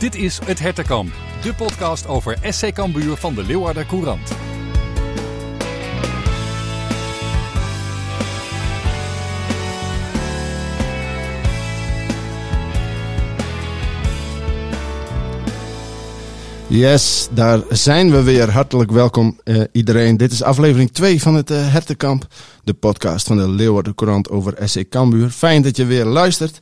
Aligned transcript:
Dit 0.00 0.14
is 0.14 0.38
Het 0.44 0.58
Hertenkamp, 0.58 1.12
de 1.42 1.54
podcast 1.54 2.06
over 2.06 2.38
SC 2.42 2.72
Cambuur 2.72 3.16
van 3.16 3.34
de 3.34 3.42
Leeuwarder 3.42 3.86
Courant. 3.86 4.32
Yes, 16.66 17.28
daar 17.32 17.60
zijn 17.68 18.10
we 18.10 18.22
weer. 18.22 18.50
Hartelijk 18.50 18.90
welkom 18.90 19.40
uh, 19.44 19.62
iedereen. 19.72 20.16
Dit 20.16 20.32
is 20.32 20.42
aflevering 20.42 20.92
2 20.92 21.22
van 21.22 21.34
het 21.34 21.50
uh, 21.50 21.72
Hertenkamp, 21.72 22.26
de 22.64 22.74
podcast 22.74 23.26
van 23.26 23.36
de 23.36 23.48
Leeuwarden 23.48 23.94
Courant 23.94 24.30
over 24.30 24.68
SC 24.68 24.88
Cambuur. 24.88 25.30
Fijn 25.30 25.62
dat 25.62 25.76
je 25.76 25.84
weer 25.84 26.04
luistert. 26.04 26.60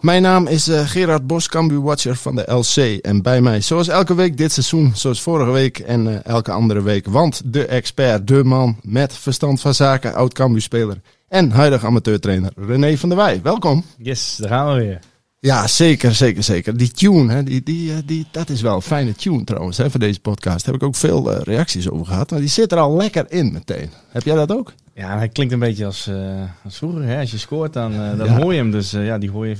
Mijn 0.00 0.22
naam 0.22 0.46
is 0.46 0.68
uh, 0.68 0.80
Gerard 0.88 1.26
Bos, 1.26 1.48
Watcher 1.68 2.16
van 2.16 2.36
de 2.36 2.52
LC. 2.52 3.00
En 3.02 3.22
bij 3.22 3.40
mij, 3.40 3.60
zoals 3.60 3.88
elke 3.88 4.14
week 4.14 4.36
dit 4.36 4.52
seizoen, 4.52 4.92
zoals 4.94 5.22
vorige 5.22 5.50
week 5.50 5.78
en 5.78 6.24
elke 6.24 6.52
andere 6.52 6.82
week, 6.82 7.06
want 7.06 7.42
de 7.44 7.66
expert, 7.66 8.26
de 8.26 8.44
man 8.44 8.76
met 8.82 9.14
verstand 9.14 9.60
van 9.60 9.74
zaken, 9.74 10.14
oud 10.14 10.34
Cambuur 10.34 10.62
speler 10.62 11.00
en 11.28 11.50
huidig 11.50 11.84
amateurtrainer 11.84 12.52
René 12.56 12.96
van 12.96 13.08
der 13.08 13.18
Wij. 13.18 13.40
Welkom. 13.42 13.84
Yes, 13.98 14.36
daar 14.36 14.48
gaan 14.48 14.74
we 14.74 14.80
weer. 14.80 15.00
Ja, 15.40 15.66
zeker, 15.66 16.14
zeker, 16.14 16.42
zeker. 16.42 16.76
Die 16.76 16.90
tune, 16.90 17.32
hè, 17.32 17.42
die, 17.42 17.62
die, 17.62 17.92
eh, 17.92 17.98
die, 18.04 18.26
dat 18.30 18.48
is 18.48 18.60
wel 18.60 18.74
een 18.74 18.82
fijne 18.82 19.14
tune 19.14 19.44
trouwens 19.44 19.76
hè, 19.76 19.90
voor 19.90 20.00
deze 20.00 20.20
podcast. 20.20 20.64
Daar 20.64 20.74
heb 20.74 20.82
ik 20.82 20.88
ook 20.88 20.96
veel 20.96 21.32
uh, 21.32 21.40
reacties 21.42 21.90
over 21.90 22.06
gehad. 22.06 22.30
Maar 22.30 22.40
die 22.40 22.48
zit 22.48 22.72
er 22.72 22.78
al 22.78 22.96
lekker 22.96 23.26
in 23.28 23.52
meteen. 23.52 23.90
Heb 24.08 24.22
jij 24.22 24.34
dat 24.34 24.52
ook? 24.52 24.72
Ja, 24.98 25.18
hij 25.18 25.28
klinkt 25.28 25.52
een 25.52 25.58
beetje 25.58 25.84
als, 25.84 26.08
uh, 26.08 26.42
als 26.64 26.76
vroeger. 26.76 27.02
Hè? 27.02 27.20
Als 27.20 27.30
je 27.30 27.38
scoort, 27.38 27.72
dan, 27.72 27.92
uh, 27.92 28.16
dan 28.16 28.26
ja. 28.26 28.40
hoor 28.40 28.52
je 28.52 28.58
hem. 28.58 28.70
Dus 28.70 28.90
ja, 28.90 29.18
die 29.18 29.30
hoor 29.30 29.46
je 29.46 29.56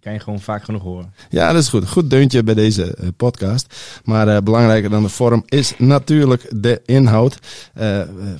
kan 0.00 0.12
je 0.12 0.20
gewoon 0.20 0.40
vaak 0.40 0.64
genoeg 0.64 0.82
horen. 0.82 1.12
Ja, 1.30 1.52
dat 1.52 1.62
is 1.62 1.68
goed. 1.68 1.88
Goed 1.88 2.10
deuntje 2.10 2.42
bij 2.42 2.54
deze 2.54 2.96
podcast. 3.16 3.74
Maar 4.04 4.42
belangrijker 4.42 4.90
dan 4.90 5.02
de 5.02 5.08
vorm 5.08 5.42
is 5.46 5.74
natuurlijk 5.78 6.50
de 6.62 6.82
inhoud. 6.84 7.38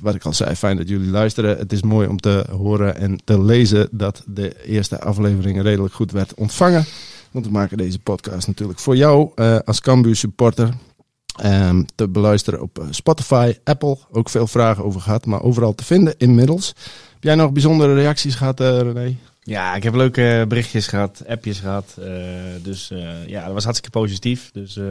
Wat 0.01 0.15
ik 0.15 0.25
al 0.25 0.33
zei, 0.33 0.55
fijn 0.55 0.77
dat 0.77 0.89
jullie 0.89 1.11
luisteren. 1.11 1.59
Het 1.59 1.73
is 1.73 1.83
mooi 1.83 2.09
om 2.09 2.21
te 2.21 2.45
horen 2.51 2.97
en 2.97 3.19
te 3.25 3.43
lezen 3.43 3.89
dat 3.91 4.23
de 4.27 4.65
eerste 4.65 5.01
aflevering 5.01 5.63
redelijk 5.63 5.95
goed 5.95 6.13
werd 6.13 6.35
ontvangen. 6.35 6.85
Want 7.31 7.47
we 7.47 7.53
maken 7.53 7.77
deze 7.77 7.99
podcast 7.99 8.47
natuurlijk 8.47 8.79
voor 8.79 8.97
jou 8.97 9.31
als 9.65 9.81
Cambuur 9.81 10.17
supporter. 10.17 10.75
Um, 11.45 11.87
te 11.95 12.09
beluisteren 12.09 12.63
op 12.63 12.85
Spotify, 12.91 13.55
Apple. 13.65 13.99
Ook 14.11 14.29
veel 14.29 14.47
vragen 14.47 14.85
over 14.85 15.01
gehad, 15.01 15.27
maar 15.27 15.43
overal 15.43 15.75
te 15.75 15.85
vinden 15.85 16.15
inmiddels. 16.17 16.75
Heb 17.13 17.23
jij 17.23 17.35
nog 17.35 17.53
bijzondere 17.53 17.95
reacties 17.95 18.35
gehad, 18.35 18.61
René? 18.61 19.17
Ja, 19.43 19.75
ik 19.75 19.83
heb 19.83 19.95
leuke 19.95 20.45
berichtjes 20.49 20.87
gehad, 20.87 21.23
appjes 21.29 21.59
gehad. 21.59 21.97
Uh, 21.99 22.07
dus 22.63 22.91
uh, 22.91 23.27
ja, 23.27 23.45
dat 23.45 23.53
was 23.53 23.65
hartstikke 23.65 23.99
positief. 23.99 24.51
Dus 24.53 24.77
uh, 24.77 24.89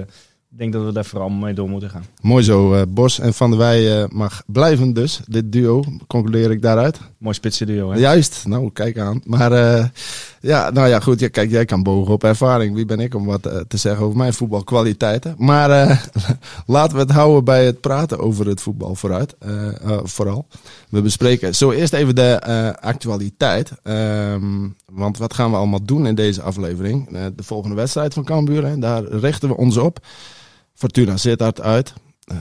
ik 0.51 0.57
denk 0.57 0.73
dat 0.73 0.85
we 0.85 0.91
daar 0.91 1.05
vooral 1.05 1.29
mee 1.29 1.53
door 1.53 1.69
moeten 1.69 1.89
gaan. 1.89 2.05
Mooi 2.21 2.43
zo. 2.43 2.85
Bos 2.87 3.19
en 3.19 3.33
Van 3.33 3.49
der 3.49 3.59
Wij 3.59 4.07
mag 4.11 4.43
blijven 4.45 4.93
dus. 4.93 5.19
Dit 5.25 5.51
duo, 5.51 5.83
concludeer 6.07 6.51
ik 6.51 6.61
daaruit. 6.61 6.99
Mooi 7.17 7.35
spitse 7.35 7.65
duo, 7.65 7.91
hè? 7.91 7.99
Juist. 7.99 8.43
Nou, 8.47 8.71
kijk 8.73 8.99
aan. 8.99 9.21
Maar 9.25 9.51
ja, 10.41 10.69
nou 10.69 10.87
ja, 10.87 10.99
goed. 10.99 11.19
Ja, 11.19 11.27
kijk, 11.27 11.49
jij 11.49 11.65
kan 11.65 11.83
bogen 11.83 12.13
op 12.13 12.23
ervaring. 12.23 12.75
Wie 12.75 12.85
ben 12.85 12.99
ik 12.99 13.15
om 13.15 13.25
wat 13.25 13.41
te 13.41 13.77
zeggen 13.77 14.05
over 14.05 14.17
mijn 14.17 14.33
voetbalkwaliteiten? 14.33 15.35
Maar 15.37 15.69
laten 16.65 16.95
we 16.95 17.01
het 17.01 17.11
houden 17.11 17.43
bij 17.43 17.65
het 17.65 17.81
praten 17.81 18.19
over 18.19 18.47
het 18.47 18.61
voetbal 18.61 18.95
vooruit. 18.95 19.35
vooral. 20.03 20.47
We 20.89 21.01
bespreken 21.01 21.55
zo 21.55 21.71
eerst 21.71 21.93
even 21.93 22.15
de 22.15 22.39
actualiteit. 22.79 23.71
Um, 23.83 24.75
want 24.85 25.17
wat 25.17 25.33
gaan 25.33 25.51
we 25.51 25.57
allemaal 25.57 25.83
doen 25.83 26.07
in 26.07 26.15
deze 26.15 26.41
aflevering? 26.41 27.09
de 27.35 27.43
volgende 27.43 27.75
wedstrijd 27.75 28.13
van 28.13 28.23
Cambuur, 28.23 28.79
daar 28.79 29.03
richten 29.03 29.49
we 29.49 29.57
ons 29.57 29.77
op. 29.77 29.99
Fortuna 30.77 31.17
Sittard 31.17 31.61
uit. 31.61 31.93
Uh, 32.31 32.37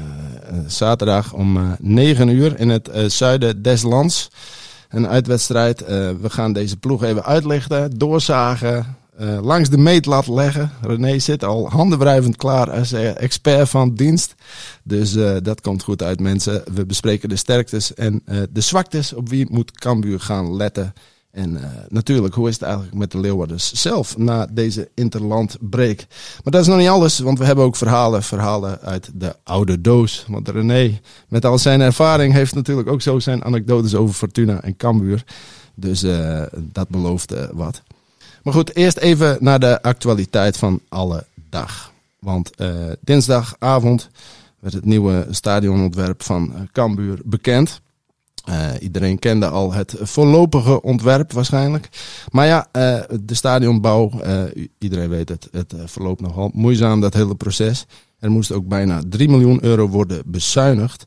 zaterdag 0.67 1.33
om 1.33 1.57
uh, 1.57 1.71
9 1.79 2.29
uur 2.29 2.61
in 2.61 2.69
het 2.69 2.91
zuiden 3.07 3.63
des 3.63 3.83
lands. 3.83 4.31
Een 4.89 5.09
uitwedstrijd. 5.09 5.87
we 6.21 6.31
gaan 6.31 6.53
deze 6.53 6.77
ploeg 6.77 7.03
even 7.03 7.25
uitlichten, 7.25 7.91
doorzagen, 7.99 8.97
langs 9.41 9.69
de 9.69 9.79
meetlat 9.79 10.27
leggen. 10.27 10.71
René 10.81 11.19
zit 11.19 11.45
al 11.45 11.71
handenwrijvend 11.71 12.37
klaar 12.37 12.71
als 12.71 12.93
expert 12.93 13.69
van 13.69 13.95
dienst. 13.95 14.35
Dus 14.83 15.13
dat 15.43 15.61
komt 15.61 15.83
goed 15.83 16.03
uit 16.03 16.21
mensen. 16.21 16.63
We 16.75 16.87
bespreken 16.87 17.29
de 17.29 17.37
sterktes 17.37 17.95
en 17.95 18.23
de 18.51 18.61
zwaktes 18.61 19.13
op 19.13 19.29
wie 19.29 19.47
moet 19.51 19.71
Cambuur 19.71 20.21
gaan 20.21 20.57
letten 20.57 20.95
en 21.37 21.53
uh, 21.53 21.65
natuurlijk, 21.89 22.35
hoe 22.35 22.49
is 22.49 22.55
het 22.55 22.63
eigenlijk 22.63 22.95
met 22.95 23.11
de 23.11 23.21
Leeuwarders 23.21 23.73
zelf 23.73 24.17
na 24.17 24.47
deze 24.51 24.89
interlandbreak? 24.95 25.97
Maar 26.45 26.53
dat 26.53 26.61
is 26.61 26.67
nog 26.67 26.79
niet 26.79 26.89
alles, 26.89 27.19
want 27.19 27.39
we 27.39 27.45
hebben 27.45 27.65
ook 27.65 27.77
verhalen, 27.77 28.23
verhalen 28.23 28.81
uit 28.81 29.11
de 29.15 29.37
oude 29.43 29.81
doos. 29.81 30.25
Want 30.29 30.49
René, 30.49 31.01
met 31.29 31.45
al 31.45 31.59
zijn 31.59 31.81
ervaring, 31.81 32.33
heeft 32.33 32.55
natuurlijk 32.55 32.89
ook 32.89 33.03
zo 33.03 33.19
zijn 33.19 33.45
anekdotes 33.45 33.95
over 33.95 34.15
Fortuna 34.15 34.61
en 34.63 34.77
Cambuur. 34.77 35.25
Dus 35.75 36.05
uh, 36.05 36.43
dat 36.55 36.89
belooft 36.89 37.33
uh, 37.33 37.45
wat. 37.53 37.83
Maar 38.43 38.53
goed, 38.53 38.75
eerst 38.75 38.97
even 38.97 39.37
naar 39.41 39.61
de 39.61 39.83
actualiteit 39.83 40.57
van 40.57 40.81
alle 40.89 41.25
dag. 41.51 41.93
Want 42.19 42.51
dinsdagavond 43.01 44.09
werd 44.59 44.75
het 44.75 44.85
nieuwe 44.85 45.27
stadionontwerp 45.31 46.23
van 46.23 46.69
Cambuur 46.73 47.19
bekend. 47.25 47.81
Uh, 48.49 48.71
iedereen 48.81 49.19
kende 49.19 49.49
al 49.49 49.73
het 49.73 49.95
voorlopige 50.01 50.83
ontwerp 50.83 51.33
waarschijnlijk. 51.33 51.89
Maar 52.31 52.47
ja, 52.47 52.67
uh, 52.73 52.99
de 53.21 53.35
stadionbouw, 53.35 54.11
uh, 54.25 54.43
iedereen 54.79 55.09
weet 55.09 55.29
het, 55.29 55.49
het 55.51 55.75
verloopt 55.85 56.21
nogal 56.21 56.51
moeizaam 56.55 57.01
dat 57.01 57.15
hele 57.15 57.35
proces. 57.35 57.87
Er 58.19 58.31
moest 58.31 58.53
ook 58.53 58.69
bijna 58.69 59.03
3 59.09 59.29
miljoen 59.29 59.65
euro 59.65 59.89
worden 59.89 60.23
bezuinigd 60.27 61.05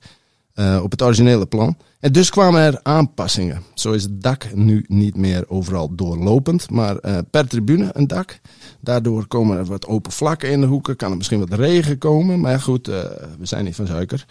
op 0.81 0.91
het 0.91 1.01
originele 1.01 1.45
plan. 1.45 1.77
En 1.99 2.11
dus 2.11 2.29
kwamen 2.29 2.61
er 2.61 2.79
aanpassingen. 2.83 3.61
Zo 3.73 3.91
is 3.91 4.03
het 4.03 4.21
dak 4.21 4.53
nu 4.53 4.85
niet 4.87 5.15
meer 5.15 5.49
overal 5.49 5.95
doorlopend, 5.95 6.69
maar 6.69 7.23
per 7.31 7.47
tribune 7.47 7.89
een 7.93 8.07
dak. 8.07 8.39
Daardoor 8.81 9.27
komen 9.27 9.57
er 9.57 9.65
wat 9.65 9.87
open 9.87 10.11
vlakken 10.11 10.51
in 10.51 10.61
de 10.61 10.67
hoeken, 10.67 10.95
kan 10.95 11.11
er 11.11 11.17
misschien 11.17 11.39
wat 11.39 11.53
regen 11.53 11.97
komen. 11.97 12.39
Maar 12.39 12.59
goed, 12.59 12.87
we 12.87 13.27
zijn 13.41 13.65
niet 13.65 13.75
van 13.75 13.87
suiker. 13.87 14.25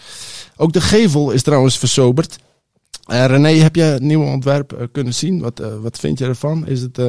Ook 0.56 0.72
de 0.72 0.80
gevel 0.80 1.30
is 1.30 1.42
trouwens 1.42 1.78
versoberd. 1.78 2.38
Uh, 3.08 3.26
René, 3.26 3.48
heb 3.48 3.74
je 3.74 3.82
het 3.82 4.02
nieuwe 4.02 4.24
ontwerp 4.24 4.72
uh, 4.72 4.82
kunnen 4.92 5.14
zien? 5.14 5.40
Wat, 5.40 5.60
uh, 5.60 5.80
wat 5.80 5.98
vind 5.98 6.18
je 6.18 6.24
ervan? 6.24 6.66
Is 6.66 6.80
het, 6.80 7.00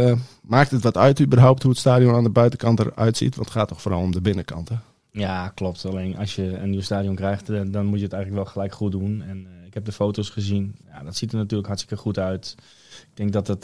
maakt 0.42 0.72
het 0.72 0.84
wat 0.84 0.98
uit 0.98 1.22
überhaupt 1.22 1.62
hoe 1.62 1.72
het 1.72 1.80
stadion 1.80 2.16
aan 2.16 2.24
de 2.24 2.30
buitenkant 2.30 2.80
eruit 2.80 3.18
ziet? 3.18 3.36
Want 3.36 3.48
het 3.48 3.58
gaat 3.58 3.68
toch 3.68 3.82
vooral 3.82 4.02
om 4.02 4.12
de 4.12 4.22
binnenkant, 4.22 4.70
hè? 4.70 4.76
Ja, 5.12 5.50
klopt. 5.50 5.86
Alleen 5.86 6.18
als 6.18 6.36
je 6.36 6.58
een 6.58 6.70
nieuw 6.70 6.82
stadion 6.82 7.16
krijgt, 7.16 7.48
dan 7.48 7.86
moet 7.86 7.98
je 7.98 8.04
het 8.04 8.14
eigenlijk 8.14 8.44
wel 8.44 8.54
gelijk 8.54 8.74
goed 8.74 8.92
doen. 8.92 9.22
En 9.22 9.48
ik 9.66 9.74
heb 9.74 9.86
de 9.86 9.92
foto's 9.92 10.30
gezien. 10.30 10.76
Ja, 10.88 11.04
dat 11.04 11.16
ziet 11.16 11.32
er 11.32 11.38
natuurlijk 11.38 11.68
hartstikke 11.68 12.04
goed 12.04 12.20
uit. 12.20 12.56
Ik 13.02 13.08
denk 13.14 13.34
dat 13.34 13.48
het, 13.48 13.64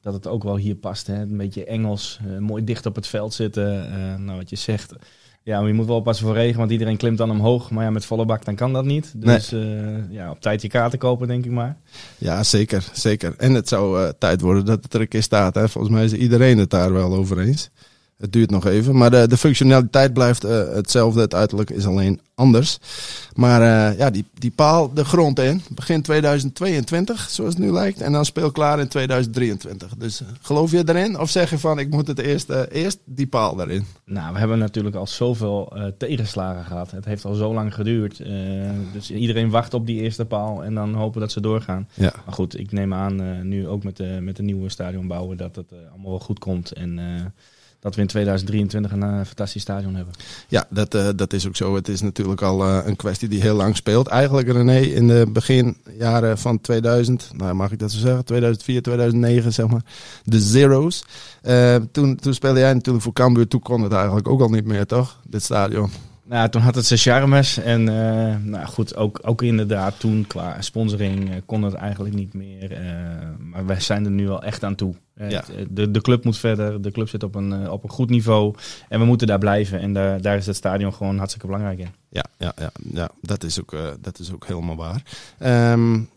dat 0.00 0.14
het 0.14 0.26
ook 0.26 0.42
wel 0.42 0.56
hier 0.56 0.74
past. 0.74 1.06
Hè? 1.06 1.20
Een 1.20 1.36
beetje 1.36 1.64
Engels, 1.64 2.20
mooi 2.38 2.64
dicht 2.64 2.86
op 2.86 2.94
het 2.94 3.06
veld 3.06 3.34
zitten. 3.34 3.90
nou, 4.24 4.38
wat 4.38 4.50
je 4.50 4.56
zegt 4.56 4.94
ja, 5.46 5.58
maar 5.58 5.68
je 5.68 5.74
moet 5.74 5.86
wel 5.86 5.96
oppassen 5.96 6.26
voor 6.26 6.34
regen, 6.34 6.58
want 6.58 6.70
iedereen 6.70 6.96
klimt 6.96 7.18
dan 7.18 7.30
omhoog. 7.30 7.70
Maar 7.70 7.84
ja, 7.84 7.90
met 7.90 8.04
volle 8.04 8.24
bak 8.24 8.44
dan 8.44 8.54
kan 8.54 8.72
dat 8.72 8.84
niet. 8.84 9.12
Dus 9.16 9.50
nee. 9.50 9.64
uh, 9.64 9.98
ja, 10.10 10.30
op 10.30 10.40
tijd 10.40 10.62
je 10.62 10.68
kaarten 10.68 10.98
kopen, 10.98 11.28
denk 11.28 11.44
ik 11.44 11.50
maar. 11.50 11.76
Ja, 12.18 12.42
zeker, 12.42 12.88
zeker. 12.92 13.34
En 13.36 13.54
het 13.54 13.68
zou 13.68 14.00
uh, 14.00 14.08
tijd 14.18 14.40
worden 14.40 14.64
dat 14.64 14.82
het 14.82 14.94
er 14.94 15.00
een 15.00 15.08
keer 15.08 15.22
staat. 15.22 15.54
Hè. 15.54 15.68
Volgens 15.68 15.94
mij 15.94 16.04
is 16.04 16.12
iedereen 16.12 16.58
het 16.58 16.70
daar 16.70 16.92
wel 16.92 17.14
over 17.14 17.38
eens. 17.38 17.70
Het 18.16 18.32
duurt 18.32 18.50
nog 18.50 18.66
even, 18.66 18.96
maar 18.96 19.10
de, 19.10 19.28
de 19.28 19.36
functionaliteit 19.36 20.12
blijft 20.12 20.44
uh, 20.44 20.50
hetzelfde. 20.50 21.20
Het 21.20 21.34
uiterlijk 21.34 21.70
is 21.70 21.86
alleen 21.86 22.20
anders. 22.34 22.78
Maar 23.34 23.60
uh, 23.60 23.98
ja, 23.98 24.10
die, 24.10 24.24
die 24.34 24.50
paal 24.50 24.94
de 24.94 25.04
grond 25.04 25.38
in. 25.38 25.62
Begin 25.70 26.02
2022, 26.02 27.30
zoals 27.30 27.54
het 27.54 27.62
nu 27.62 27.70
lijkt. 27.72 28.00
En 28.00 28.12
dan 28.12 28.24
speel 28.24 28.50
klaar 28.50 28.80
in 28.80 28.88
2023. 28.88 29.94
Dus 29.98 30.20
uh, 30.20 30.28
geloof 30.40 30.70
je 30.70 30.82
erin? 30.86 31.18
Of 31.18 31.30
zeg 31.30 31.50
je 31.50 31.58
van, 31.58 31.78
ik 31.78 31.90
moet 31.90 32.06
het 32.06 32.18
eerst, 32.18 32.50
eerst 32.70 32.98
die 33.04 33.26
paal 33.26 33.60
erin? 33.60 33.84
Nou, 34.04 34.32
we 34.32 34.38
hebben 34.38 34.58
natuurlijk 34.58 34.96
al 34.96 35.06
zoveel 35.06 35.72
tegenslagen 35.98 36.64
gehad. 36.64 36.90
Het 36.90 37.04
heeft 37.04 37.24
al 37.24 37.34
zo 37.34 37.54
lang 37.54 37.74
geduurd. 37.74 38.22
dus 38.92 39.10
iedereen 39.10 39.50
wacht 39.50 39.74
op 39.74 39.86
die 39.86 40.00
eerste 40.00 40.24
paal 40.24 40.64
en 40.64 40.74
dan 40.74 40.94
hopen 40.94 41.20
dat 41.20 41.32
ze 41.32 41.40
doorgaan. 41.40 41.88
Ja. 41.94 42.12
Maar 42.24 42.34
goed, 42.34 42.58
ik 42.58 42.72
neem 42.72 42.94
aan, 42.94 43.48
nu 43.48 43.68
ook 43.68 43.84
met 43.84 43.96
de, 43.96 44.18
met 44.20 44.36
de 44.36 44.42
nieuwe 44.42 44.68
stadion 44.68 45.06
bouwen, 45.06 45.36
dat 45.36 45.56
het 45.56 45.72
allemaal 45.90 46.10
wel 46.10 46.20
goed 46.20 46.38
komt. 46.38 46.72
En 46.72 46.98
dat 47.86 47.94
we 47.94 48.00
in 48.00 48.06
2023 48.06 48.92
een 48.92 49.02
uh, 49.02 49.20
fantastisch 49.24 49.62
stadion 49.62 49.94
hebben. 49.94 50.14
Ja, 50.48 50.66
dat, 50.70 50.94
uh, 50.94 51.08
dat 51.16 51.32
is 51.32 51.46
ook 51.46 51.56
zo. 51.56 51.74
Het 51.74 51.88
is 51.88 52.00
natuurlijk 52.00 52.42
al 52.42 52.66
uh, 52.66 52.78
een 52.84 52.96
kwestie 52.96 53.28
die 53.28 53.40
heel 53.40 53.54
lang 53.54 53.76
speelt. 53.76 54.06
Eigenlijk 54.06 54.52
René, 54.52 54.78
in 54.78 55.08
de 55.08 55.26
beginjaren 55.32 56.38
van 56.38 56.60
2000, 56.60 57.30
nou 57.36 57.54
mag 57.54 57.72
ik 57.72 57.78
dat 57.78 57.92
zo 57.92 57.98
zeggen, 57.98 58.24
2004, 58.24 58.82
2009 58.82 59.52
zeg 59.52 59.66
maar, 59.66 59.82
de 60.24 60.40
zeros. 60.40 61.04
toen, 61.92 62.16
toen 62.16 62.34
speelde 62.34 62.60
jij 62.60 62.74
natuurlijk 62.74 63.04
voor 63.04 63.12
Cambuur, 63.12 63.48
toen 63.48 63.60
kon 63.60 63.82
het 63.82 63.92
eigenlijk 63.92 64.28
ook 64.28 64.40
al 64.40 64.48
niet 64.48 64.64
meer 64.64 64.86
toch, 64.86 65.20
dit 65.28 65.42
stadion. 65.42 65.90
Nou, 66.28 66.48
toen 66.48 66.62
had 66.62 66.74
het 66.74 66.86
zijn 66.86 66.98
charmes. 66.98 67.58
En 67.58 67.80
uh, 67.80 68.36
nou 68.42 68.66
goed, 68.66 68.96
ook, 68.96 69.20
ook 69.22 69.42
inderdaad 69.42 70.00
toen 70.00 70.24
qua 70.26 70.60
sponsoring 70.60 71.28
uh, 71.28 71.34
kon 71.44 71.62
het 71.62 71.74
eigenlijk 71.74 72.14
niet 72.14 72.34
meer. 72.34 72.72
Uh, 72.72 72.78
maar 73.38 73.66
wij 73.66 73.80
zijn 73.80 74.04
er 74.04 74.10
nu 74.10 74.28
al 74.28 74.42
echt 74.42 74.64
aan 74.64 74.74
toe. 74.74 74.94
Ja. 75.28 75.44
De, 75.70 75.90
de 75.90 76.00
club 76.00 76.24
moet 76.24 76.38
verder. 76.38 76.82
De 76.82 76.90
club 76.90 77.08
zit 77.08 77.22
op 77.22 77.34
een, 77.34 77.70
op 77.70 77.82
een 77.82 77.90
goed 77.90 78.10
niveau. 78.10 78.54
En 78.88 79.00
we 79.00 79.06
moeten 79.06 79.26
daar 79.26 79.38
blijven. 79.38 79.80
En 79.80 79.92
daar, 79.92 80.20
daar 80.20 80.36
is 80.36 80.46
het 80.46 80.56
stadion 80.56 80.94
gewoon 80.94 81.16
hartstikke 81.16 81.46
belangrijk 81.46 81.78
in. 81.78 81.88
Ja, 82.08 82.24
ja, 82.38 82.52
ja, 82.56 82.70
ja 82.92 83.10
dat, 83.20 83.42
is 83.42 83.60
ook, 83.60 83.76
dat 84.00 84.18
is 84.18 84.32
ook 84.32 84.46
helemaal 84.46 84.76
waar. 84.76 85.02
Um, 85.72 86.08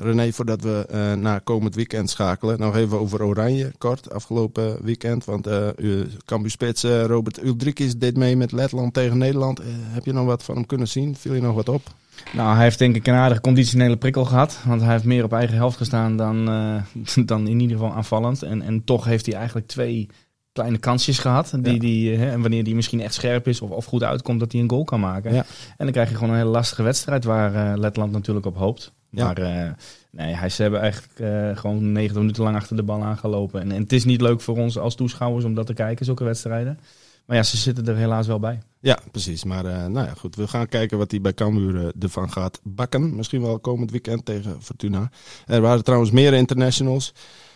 René, 0.00 0.32
voordat 0.32 0.62
we 0.62 0.86
uh, 0.92 1.12
naar 1.12 1.40
komend 1.40 1.74
weekend 1.74 2.10
schakelen, 2.10 2.60
nog 2.60 2.76
even 2.76 3.00
over 3.00 3.22
Oranje, 3.22 3.72
kort, 3.78 4.12
afgelopen 4.12 4.84
weekend. 4.84 5.24
Want 5.24 5.46
uh, 5.46 5.68
uw 5.76 6.04
Spits 6.44 6.82
Robert 6.82 7.44
Uldrikis 7.44 7.98
deed 7.98 8.16
mee 8.16 8.36
met 8.36 8.52
Letland 8.52 8.94
tegen 8.94 9.18
Nederland. 9.18 9.60
heb 9.66 10.04
je 10.04 10.12
nog 10.12 10.26
wat 10.26 10.42
van 10.42 10.54
hem 10.54 10.66
kunnen 10.66 10.88
zien? 10.88 11.16
Viel 11.16 11.34
je 11.34 11.40
nog 11.40 11.54
wat 11.54 11.68
op? 11.68 11.82
Nou, 12.32 12.54
hij 12.54 12.62
heeft 12.62 12.78
denk 12.78 12.96
ik 12.96 13.06
een 13.06 13.14
aardige 13.14 13.40
conditionele 13.40 13.96
prikkel 13.96 14.24
gehad. 14.24 14.60
Want 14.64 14.80
hij 14.80 14.92
heeft 14.92 15.04
meer 15.04 15.24
op 15.24 15.32
eigen 15.32 15.56
helft 15.56 15.76
gestaan 15.76 16.16
dan, 16.16 16.44
dan 17.26 17.48
in 17.48 17.60
ieder 17.60 17.76
geval 17.76 17.94
aanvallend. 17.94 18.42
En, 18.42 18.62
en 18.62 18.84
toch 18.84 19.04
heeft 19.04 19.26
hij 19.26 19.34
eigenlijk 19.34 19.66
twee 19.66 20.08
kleine 20.54 20.78
kansjes 20.78 21.18
gehad. 21.18 21.54
Die, 21.60 21.78
die, 21.78 22.16
hè, 22.16 22.30
en 22.30 22.40
wanneer 22.40 22.64
die 22.64 22.74
misschien 22.74 23.00
echt 23.00 23.14
scherp 23.14 23.48
is 23.48 23.60
of, 23.60 23.70
of 23.70 23.84
goed 23.84 24.02
uitkomt, 24.02 24.40
dat 24.40 24.52
hij 24.52 24.60
een 24.60 24.70
goal 24.70 24.84
kan 24.84 25.00
maken. 25.00 25.34
Ja. 25.34 25.44
En 25.76 25.84
dan 25.84 25.92
krijg 25.92 26.08
je 26.08 26.14
gewoon 26.14 26.30
een 26.30 26.38
hele 26.38 26.50
lastige 26.50 26.82
wedstrijd 26.82 27.24
waar 27.24 27.78
Letland 27.78 28.12
natuurlijk 28.12 28.46
op 28.46 28.56
hoopt. 28.56 28.92
Maar 29.14 29.40
uh, 29.40 29.70
nee, 30.10 30.34
hij, 30.34 30.48
ze 30.48 30.62
hebben 30.62 30.80
eigenlijk 30.80 31.18
uh, 31.18 31.56
gewoon 31.56 31.92
90 31.92 32.18
minuten 32.18 32.42
lang 32.42 32.56
achter 32.56 32.76
de 32.76 32.82
bal 32.82 33.02
aangelopen. 33.02 33.60
En, 33.60 33.72
en, 33.72 33.82
het 33.82 33.92
is 33.92 34.04
niet 34.04 34.20
leuk 34.20 34.40
voor 34.40 34.56
ons 34.56 34.78
als 34.78 34.94
toeschouwers 34.94 35.44
om 35.44 35.54
dat 35.54 35.66
te 35.66 35.74
kijken, 35.74 36.04
zulke 36.04 36.24
wedstrijden. 36.24 36.78
Maar 37.24 37.36
ja, 37.36 37.42
ze 37.42 37.56
zitten 37.56 37.86
er 37.86 37.96
helaas 37.96 38.26
wel 38.26 38.38
bij. 38.38 38.58
Ja, 38.80 38.98
precies. 39.10 39.44
Maar 39.44 39.64
uh, 39.64 39.86
nou 39.86 40.06
ja, 40.06 40.12
goed. 40.14 40.36
We 40.36 40.48
gaan 40.48 40.68
kijken 40.68 40.98
wat 40.98 41.10
hij 41.10 41.20
bij 41.20 41.34
Cambuur 41.34 41.92
ervan 42.00 42.32
gaat 42.32 42.60
bakken. 42.62 43.16
Misschien 43.16 43.42
wel 43.42 43.58
komend 43.58 43.90
weekend 43.90 44.24
tegen 44.24 44.62
Fortuna. 44.62 45.10
Er 45.46 45.60
waren 45.60 45.84
trouwens 45.84 46.10
meer 46.10 46.32
internationals. 46.32 47.12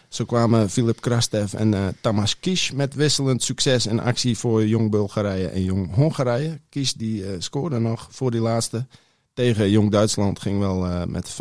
Zo 0.09 0.25
kwamen 0.25 0.71
Filip 0.71 1.01
Krastev 1.01 1.55
en 1.55 1.73
uh, 1.73 1.87
Tamas 2.01 2.41
Kies 2.41 2.73
met 2.73 2.95
wisselend 2.95 3.43
succes 3.43 3.87
en 3.87 4.01
actie 4.01 4.39
voor 4.39 4.67
Jong 4.67 4.91
Bulgarije 4.91 5.49
en 5.49 5.63
Jong 5.63 5.95
Hongarije. 5.95 6.61
Kies 6.69 6.93
die 6.93 7.23
uh, 7.23 7.29
scoorde 7.39 7.79
nog 7.79 8.09
voor 8.11 8.31
die 8.31 8.41
laatste 8.41 8.87
tegen 9.39 9.71
Jong 9.71 9.91
Duitsland 9.91 10.41
ging 10.41 10.59
wel 10.59 10.87
uh, 10.87 11.05
met 11.05 11.33
5-1 11.33 11.37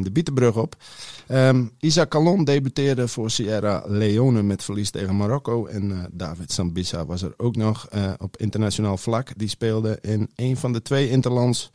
de 0.00 0.10
Bietenbrug 0.12 0.56
op. 0.56 0.76
Um, 1.28 1.70
Isaac 1.80 2.08
Calon 2.08 2.44
debuteerde 2.44 3.08
voor 3.08 3.30
Sierra 3.30 3.82
Leone 3.86 4.42
met 4.42 4.64
verlies 4.64 4.90
tegen 4.90 5.16
Marokko. 5.16 5.66
En 5.66 5.90
uh, 5.90 5.98
David 6.10 6.52
Sambissa 6.52 7.06
was 7.06 7.22
er 7.22 7.34
ook 7.36 7.56
nog 7.56 7.88
op 8.18 8.36
internationaal 8.36 8.96
vlak. 8.96 9.28
Die 9.36 9.48
speelde 9.48 9.98
in 10.00 10.30
een 10.36 10.56
van 10.56 10.72
de 10.72 10.82
twee 10.82 11.08
interlands 11.10 11.70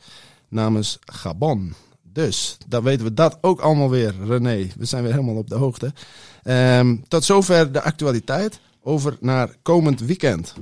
namens 0.48 0.98
Gabon. 1.04 1.74
Dus, 2.12 2.58
dan 2.68 2.82
weten 2.82 3.06
we 3.06 3.14
dat 3.14 3.38
ook 3.40 3.60
allemaal 3.60 3.90
weer, 3.90 4.14
René. 4.24 4.66
We 4.78 4.84
zijn 4.84 5.02
weer 5.02 5.12
helemaal 5.12 5.36
op 5.36 5.48
de 5.48 5.54
hoogte. 5.54 5.92
Um, 6.44 7.04
tot 7.08 7.24
zover 7.24 7.72
de 7.72 7.82
actualiteit. 7.82 8.60
Over 8.82 9.16
naar 9.20 9.56
komend 9.62 10.00
weekend. 10.00 10.54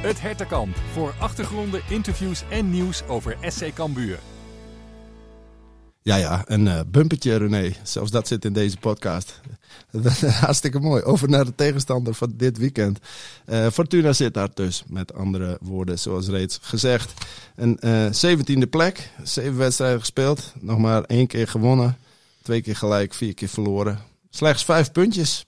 Het 0.00 0.20
Hertenkamp 0.20 0.76
voor 0.92 1.14
achtergronden, 1.18 1.80
interviews 1.88 2.42
en 2.50 2.70
nieuws 2.70 3.02
over 3.06 3.36
SC 3.40 3.74
Cambuur. 3.74 4.18
Ja, 6.02 6.16
ja, 6.16 6.42
een 6.46 6.66
uh, 6.66 6.80
bumpertje 6.86 7.36
René. 7.36 7.72
Zelfs 7.82 8.10
dat 8.10 8.28
zit 8.28 8.44
in 8.44 8.52
deze 8.52 8.76
podcast. 8.76 9.40
Hartstikke 10.40 10.78
mooi. 10.78 11.02
Over 11.02 11.28
naar 11.28 11.44
de 11.44 11.54
tegenstander 11.54 12.14
van 12.14 12.32
dit 12.36 12.58
weekend. 12.58 12.98
Uh, 13.46 13.66
Fortuna 13.66 14.12
zit 14.12 14.34
daar 14.34 14.48
dus, 14.54 14.84
met 14.86 15.14
andere 15.14 15.58
woorden, 15.60 15.98
zoals 15.98 16.28
reeds 16.28 16.58
gezegd. 16.62 17.12
Een 17.56 17.78
uh, 17.80 18.32
eh, 18.32 18.38
17e 18.38 18.68
plek, 18.70 19.10
zeven 19.22 19.56
wedstrijden 19.56 20.00
gespeeld, 20.00 20.52
nog 20.60 20.78
maar 20.78 21.02
één 21.02 21.26
keer 21.26 21.48
gewonnen. 21.48 21.98
Twee 22.42 22.62
keer 22.62 22.76
gelijk, 22.76 23.14
vier 23.14 23.34
keer 23.34 23.48
verloren. 23.48 23.98
Slechts 24.30 24.64
vijf 24.64 24.92
puntjes. 24.92 25.44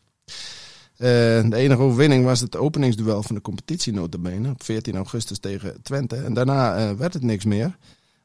Uh, 1.03 1.09
de 1.51 1.57
enige 1.57 1.81
overwinning 1.81 2.25
was 2.25 2.41
het 2.41 2.57
openingsduel 2.57 3.23
van 3.23 3.35
de 3.35 3.41
competitie 3.41 3.93
notabene 3.93 4.51
op 4.51 4.63
14 4.63 4.97
augustus 4.97 5.39
tegen 5.39 5.83
Twente. 5.83 6.17
En 6.17 6.35
daarna 6.35 6.79
uh, 6.79 6.97
werd 6.97 7.15
het 7.15 7.23
niks 7.23 7.45
meer. 7.45 7.77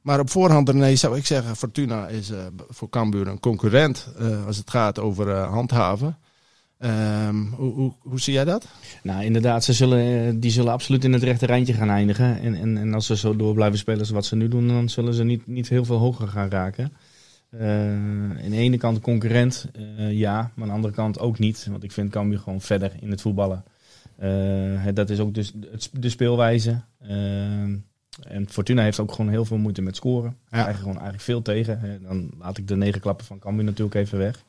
Maar 0.01 0.19
op 0.19 0.29
voorhand, 0.29 0.69
René, 0.69 0.95
zou 0.95 1.17
ik 1.17 1.25
zeggen, 1.25 1.55
Fortuna 1.55 2.07
is 2.07 2.31
uh, 2.31 2.37
voor 2.69 2.89
Cambuur 2.89 3.27
een 3.27 3.39
concurrent 3.39 4.07
als 4.45 4.57
het 4.57 4.69
gaat 4.69 4.99
over 4.99 5.31
handhaven. 5.35 6.17
Um, 6.79 7.53
hoe, 7.55 7.93
hoe, 7.99 8.19
zie 8.19 8.33
jij 8.33 8.45
dat? 8.45 8.67
Nou, 9.03 9.23
inderdaad, 9.23 9.63
ze 9.63 9.73
zullen, 9.73 10.39
die 10.39 10.51
zullen 10.51 10.71
absoluut 10.71 11.03
in 11.03 11.13
het 11.13 11.23
rechte 11.23 11.45
rijtje 11.45 11.73
gaan 11.73 11.89
eindigen. 11.89 12.39
En, 12.41 12.55
en, 12.55 12.77
en 12.77 12.93
als 12.93 13.05
ze 13.05 13.17
zo 13.17 13.35
door 13.35 13.53
blijven 13.53 13.77
spelen 13.77 14.05
zoals 14.05 14.21
wat 14.21 14.25
ze 14.25 14.35
nu 14.35 14.47
doen, 14.47 14.67
dan 14.67 14.89
zullen 14.89 15.13
ze 15.13 15.23
niet, 15.23 15.47
niet 15.47 15.69
heel 15.69 15.85
veel 15.85 15.97
hoger 15.97 16.27
gaan 16.27 16.49
raken. 16.49 16.93
Uh, 17.59 17.67
aan 18.43 18.49
de 18.49 18.57
ene 18.57 18.77
kant 18.77 18.99
concurrent, 18.99 19.67
uh, 19.99 20.11
ja, 20.11 20.51
maar 20.55 20.63
aan 20.63 20.67
de 20.67 20.75
andere 20.75 20.93
kant 20.93 21.19
ook 21.19 21.39
niet. 21.39 21.67
Want 21.69 21.83
ik 21.83 21.91
vind 21.91 22.11
Cambuur 22.11 22.39
gewoon 22.39 22.61
verder 22.61 22.91
in 22.99 23.11
het 23.11 23.21
voetballen. 23.21 23.63
Uh, 24.19 24.85
dat 24.93 25.09
is 25.09 25.19
ook 25.19 25.33
dus 25.33 25.51
de 25.91 26.09
speelwijze. 26.09 26.81
en 28.27 28.45
Fortuna 28.49 28.83
heeft 28.83 28.99
ook 28.99 29.11
gewoon 29.11 29.31
heel 29.31 29.45
veel 29.45 29.57
moeite 29.57 29.81
met 29.81 29.95
scoren. 29.95 30.35
Ja. 30.49 30.61
krijgen 30.61 30.75
gewoon 30.75 30.93
eigenlijk 30.93 31.23
veel 31.23 31.41
tegen. 31.41 31.99
Dan 32.03 32.31
laat 32.39 32.57
ik 32.57 32.67
de 32.67 32.75
negen 32.75 33.01
klappen 33.01 33.25
van 33.25 33.39
Cambuur 33.39 33.65
natuurlijk 33.65 33.95
even 33.95 34.17
weg. 34.17 34.43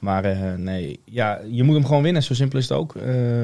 Maar 0.00 0.58
nee, 0.58 1.00
ja, 1.04 1.40
je 1.50 1.62
moet 1.62 1.74
hem 1.74 1.84
gewoon 1.86 2.02
winnen. 2.02 2.22
Zo 2.22 2.34
simpel 2.34 2.58
is 2.58 2.68
het 2.68 2.78
ook. 2.78 2.92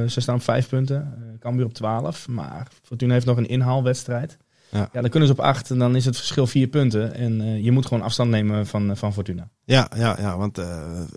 ze 0.07 0.21
staan 0.21 0.41
vijf 0.41 0.69
punten. 0.69 1.15
Cambuur 1.41 1.65
op 1.65 1.75
twaalf. 1.75 2.29
Maar 2.29 2.69
Fortuna 2.83 3.13
heeft 3.13 3.27
nog 3.27 3.37
een 3.37 3.49
inhaalwedstrijd. 3.49 4.39
Ja. 4.71 4.89
ja, 4.93 5.01
dan 5.01 5.11
kunnen 5.11 5.29
ze 5.29 5.35
op 5.35 5.41
acht 5.41 5.71
en 5.71 5.79
dan 5.79 5.97
is 5.97 6.05
het 6.05 6.17
verschil 6.17 6.47
vier 6.47 6.67
punten. 6.67 7.15
En 7.15 7.41
uh, 7.41 7.65
je 7.65 7.73
moet 7.73 7.87
gewoon 7.87 8.03
afstand 8.03 8.31
nemen 8.31 8.67
van, 8.67 8.97
van 8.97 9.13
Fortuna. 9.13 9.49
Ja, 9.65 9.91
ja, 9.97 10.17
ja 10.21 10.37
want, 10.37 10.59
uh, 10.59 10.67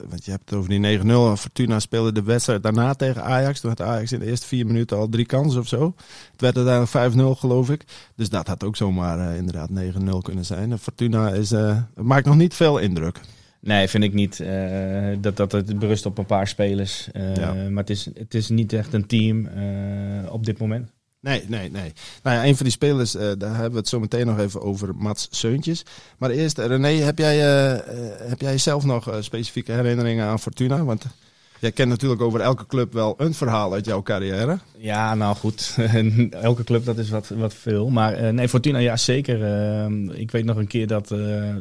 want 0.10 0.26
je 0.26 0.32
hebt 0.32 0.50
het 0.50 0.60
over 0.60 0.70
die 0.70 1.00
9-0. 1.00 1.04
Fortuna 1.40 1.80
speelde 1.80 2.12
de 2.12 2.24
wedstrijd 2.24 2.64
daarna 2.64 2.94
tegen 2.94 3.24
Ajax. 3.24 3.60
Toen 3.60 3.70
had 3.70 3.82
Ajax 3.82 4.12
in 4.12 4.20
de 4.20 4.26
eerste 4.26 4.48
vier 4.48 4.66
minuten 4.66 4.98
al 4.98 5.10
drie 5.10 5.26
kansen 5.26 5.60
of 5.60 5.68
zo. 5.68 5.96
Het 6.32 6.42
werd 6.42 6.58
uiteindelijk 6.58 7.36
5-0 7.36 7.40
geloof 7.40 7.70
ik. 7.70 7.84
Dus 8.16 8.30
dat 8.30 8.48
had 8.48 8.64
ook 8.64 8.76
zomaar 8.76 9.32
uh, 9.32 9.38
inderdaad 9.38 9.70
9-0 9.70 10.18
kunnen 10.22 10.46
zijn. 10.46 10.78
Fortuna 10.78 11.30
is, 11.30 11.54
maakt 11.96 12.26
nog 12.26 12.36
niet 12.36 12.54
veel 12.54 12.78
indruk. 12.78 13.20
Nee, 13.62 13.88
vind 13.88 14.04
ik 14.04 14.14
niet. 14.14 14.40
Uh, 14.40 15.18
dat, 15.20 15.38
dat 15.38 15.52
het 15.52 15.80
berust 15.80 16.06
op 16.06 16.18
een 16.18 16.26
paar 16.26 16.48
spelers. 16.48 17.10
Uh, 17.14 17.36
ja. 17.36 17.54
Maar 17.54 17.84
het 17.84 17.90
is, 17.90 18.10
het 18.14 18.34
is 18.34 18.50
niet 18.50 18.74
echt 18.74 18.94
een 18.94 19.06
team 19.06 19.46
uh, 19.46 20.34
op 20.34 20.46
dit 20.46 20.60
moment. 20.60 20.92
Nee, 21.22 21.44
nee, 21.48 21.70
nee. 21.72 21.94
Nou 22.24 22.36
ja, 22.36 22.46
een 22.46 22.56
van 22.56 22.66
die 22.66 22.74
spelers, 22.74 23.16
uh, 23.16 23.22
daar 23.38 23.52
hebben 23.52 23.72
we 23.72 23.78
het 23.78 23.88
zo 23.88 24.00
meteen 24.00 24.26
nog 24.26 24.40
even 24.40 24.62
over, 24.62 24.96
Mats 24.96 25.28
Seuntjes. 25.32 25.84
Maar 26.18 26.30
eerst, 26.30 26.58
René, 26.58 26.88
heb 26.88 27.18
jij, 27.18 27.38
uh, 27.38 27.80
heb 28.30 28.42
jij 28.42 28.58
zelf 28.58 28.84
nog 28.84 29.18
specifieke 29.20 29.72
herinneringen 29.72 30.26
aan 30.26 30.40
Fortuna? 30.40 30.84
Want 30.84 31.06
jij 31.60 31.72
kent 31.72 31.90
natuurlijk 31.90 32.22
over 32.22 32.40
elke 32.40 32.66
club 32.66 32.94
wel 32.94 33.14
een 33.18 33.34
verhaal 33.34 33.74
uit 33.74 33.86
jouw 33.86 34.02
carrière. 34.02 34.60
Ja, 34.78 35.16
nou 35.16 35.36
goed. 35.36 35.78
elke 36.32 36.64
club, 36.64 36.86
dat 36.86 36.98
is 36.98 37.10
wat, 37.10 37.28
wat 37.28 37.54
veel. 37.54 37.90
Maar 37.90 38.34
nee, 38.34 38.50
Fortuna, 38.50 38.78
ja 38.78 38.98
zeker. 38.98 39.36
Ik 40.14 40.32
weet 40.32 40.46
nog 40.46 40.58
een 40.58 40.68
keer 40.68 40.88
dat, 40.88 41.08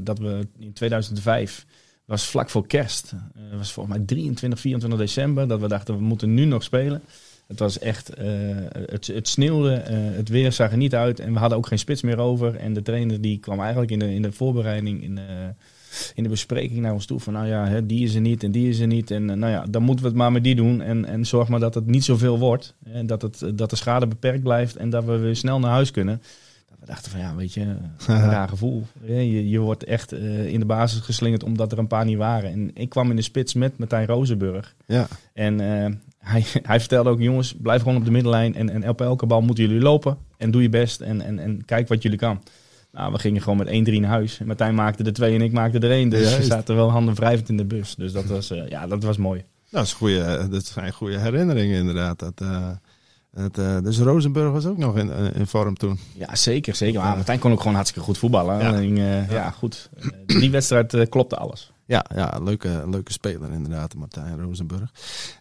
dat 0.03 0.19
we 0.19 0.47
in 0.59 0.73
2005 0.73 1.67
was 2.05 2.27
vlak 2.27 2.51
voor 2.51 2.67
kerst. 2.67 3.11
Het 3.11 3.59
was 3.59 3.73
volgens 3.73 3.97
mij 3.97 4.07
23, 4.07 4.61
24 4.61 4.99
december. 4.99 5.49
Dat 5.49 5.61
we 5.61 5.69
dachten, 5.69 5.95
we 5.95 6.03
moeten 6.03 6.35
nu 6.35 6.45
nog 6.45 6.63
spelen. 6.63 7.03
Het 7.51 7.59
was 7.59 7.79
echt, 7.79 8.21
uh, 8.21 8.27
het, 8.91 9.07
het 9.07 9.29
sneeuwde, 9.29 9.85
uh, 9.91 10.17
het 10.17 10.29
weer 10.29 10.53
zag 10.53 10.71
er 10.71 10.77
niet 10.77 10.95
uit 10.95 11.21
en 11.21 11.33
we 11.33 11.39
hadden 11.39 11.59
ook 11.59 11.67
geen 11.67 11.79
spits 11.79 12.03
meer 12.03 12.19
over. 12.19 12.57
En 12.57 12.75
de 12.75 12.83
trainer 12.83 13.21
die 13.21 13.39
kwam 13.39 13.61
eigenlijk 13.61 13.91
in 13.91 13.99
de, 13.99 14.15
in 14.15 14.23
de 14.23 14.33
voorbereiding, 14.33 15.03
in 15.03 15.15
de, 15.15 15.53
in 16.15 16.23
de 16.23 16.29
bespreking 16.29 16.81
naar 16.81 16.93
ons 16.93 17.07
toe 17.07 17.21
van 17.21 17.33
nou 17.33 17.47
ja, 17.47 17.67
hè, 17.67 17.87
die 17.87 18.05
is 18.05 18.15
er 18.15 18.21
niet 18.21 18.43
en 18.43 18.51
die 18.51 18.69
is 18.69 18.79
er 18.79 18.87
niet. 18.87 19.11
En 19.11 19.29
uh, 19.29 19.35
nou 19.35 19.53
ja, 19.53 19.65
dan 19.71 19.83
moeten 19.83 20.05
we 20.05 20.11
het 20.11 20.19
maar 20.19 20.33
met 20.33 20.45
die 20.45 20.55
doen 20.55 20.81
en, 20.81 21.05
en 21.05 21.27
zorg 21.27 21.49
maar 21.49 21.61
dat 21.61 21.75
het 21.75 21.87
niet 21.87 22.05
zoveel 22.05 22.39
wordt. 22.39 22.75
En 22.93 23.07
dat, 23.07 23.23
het, 23.23 23.43
dat 23.55 23.71
de 23.71 23.77
schade 23.77 24.07
beperkt 24.07 24.43
blijft 24.43 24.77
en 24.77 24.91
dat 24.91 25.05
we 25.05 25.17
weer 25.17 25.37
snel 25.37 25.59
naar 25.59 25.71
huis 25.71 25.91
kunnen. 25.91 26.23
We 26.81 26.87
dachten 26.87 27.11
van 27.11 27.21
ja, 27.21 27.35
weet 27.35 27.55
je, 27.55 27.61
een 28.07 28.31
raar 28.31 28.49
gevoel. 28.49 28.87
Je, 29.05 29.49
je 29.49 29.59
wordt 29.59 29.85
echt 29.85 30.13
in 30.13 30.61
de 30.61 30.67
basis 30.67 31.01
geslingerd 31.01 31.43
omdat 31.43 31.73
er 31.73 31.79
een 31.79 31.87
paar 31.87 32.05
niet 32.05 32.17
waren. 32.17 32.51
En 32.51 32.71
ik 32.75 32.89
kwam 32.89 33.11
in 33.11 33.17
de 33.17 33.23
spits 33.23 33.55
met 33.55 33.79
Martijn 33.79 34.07
Rozenburg. 34.07 34.75
Ja. 34.87 35.07
En 35.33 35.61
hij, 36.21 36.45
hij 36.63 36.81
vertelde 36.81 37.11
ook, 37.11 37.21
jongens, 37.21 37.55
blijf 37.63 37.83
gewoon 37.83 37.97
op 37.97 38.05
de 38.05 38.11
middenlijn. 38.11 38.55
En, 38.55 38.71
en 38.71 38.89
op 38.89 39.01
elke 39.01 39.27
bal 39.27 39.41
moeten 39.41 39.65
jullie 39.65 39.83
lopen. 39.83 40.19
En 40.37 40.51
doe 40.51 40.63
je 40.63 40.69
best. 40.69 41.01
En, 41.01 41.21
en, 41.21 41.39
en 41.39 41.65
kijk 41.65 41.89
wat 41.89 42.03
jullie 42.03 42.19
kan. 42.19 42.41
Nou, 42.93 43.13
we 43.13 43.19
gingen 43.19 43.43
gewoon 43.43 43.59
met 43.59 43.89
1-3 43.89 44.01
naar 44.01 44.11
huis. 44.11 44.39
Martijn 44.45 44.75
maakte 44.75 45.05
er 45.05 45.13
twee 45.13 45.35
en 45.35 45.41
ik 45.41 45.53
maakte 45.53 45.79
er 45.79 45.91
één. 45.91 46.09
Dus 46.09 46.37
we 46.37 46.45
zaten 46.45 46.77
wel 46.77 46.91
handen 46.91 47.15
wrijvend 47.15 47.49
in 47.49 47.57
de 47.57 47.65
bus. 47.65 47.95
Dus 47.95 48.13
dat 48.13 48.25
was, 48.25 48.51
uh, 48.51 48.69
ja, 48.69 48.87
dat 48.87 49.03
was 49.03 49.17
mooi. 49.17 49.45
Dat, 49.71 49.85
is 49.85 49.93
goede, 49.93 50.49
dat 50.51 50.65
zijn 50.65 50.93
goede 50.93 51.19
herinneringen 51.19 51.79
inderdaad. 51.79 52.19
Dat, 52.19 52.41
uh, 52.43 52.69
dat, 53.33 53.59
uh, 53.59 53.81
dus 53.83 53.99
Rosenburg 53.99 54.53
was 54.53 54.67
ook 54.67 54.79
nog 54.79 54.97
in, 54.97 55.35
in 55.35 55.47
vorm 55.47 55.77
toen. 55.77 55.99
Ja, 56.17 56.37
zeker. 56.37 56.75
zeker. 56.75 57.01
Maar 57.01 57.17
Martijn 57.17 57.39
kon 57.39 57.53
ook 57.53 57.61
gewoon 57.61 57.75
hartstikke 57.75 58.07
goed 58.07 58.19
voetballen. 58.19 58.59
Ja, 58.59 58.75
en, 58.75 58.97
ja. 58.97 59.27
ja. 59.31 59.51
goed. 59.51 59.91
die 60.27 60.51
wedstrijd 60.51 61.09
klopte 61.09 61.37
alles. 61.37 61.73
Ja, 61.91 62.05
ja 62.15 62.39
leuke, 62.43 62.85
leuke 62.87 63.13
speler 63.13 63.53
inderdaad, 63.53 63.95
Martijn 63.95 64.43
Rosenburg. 64.43 64.91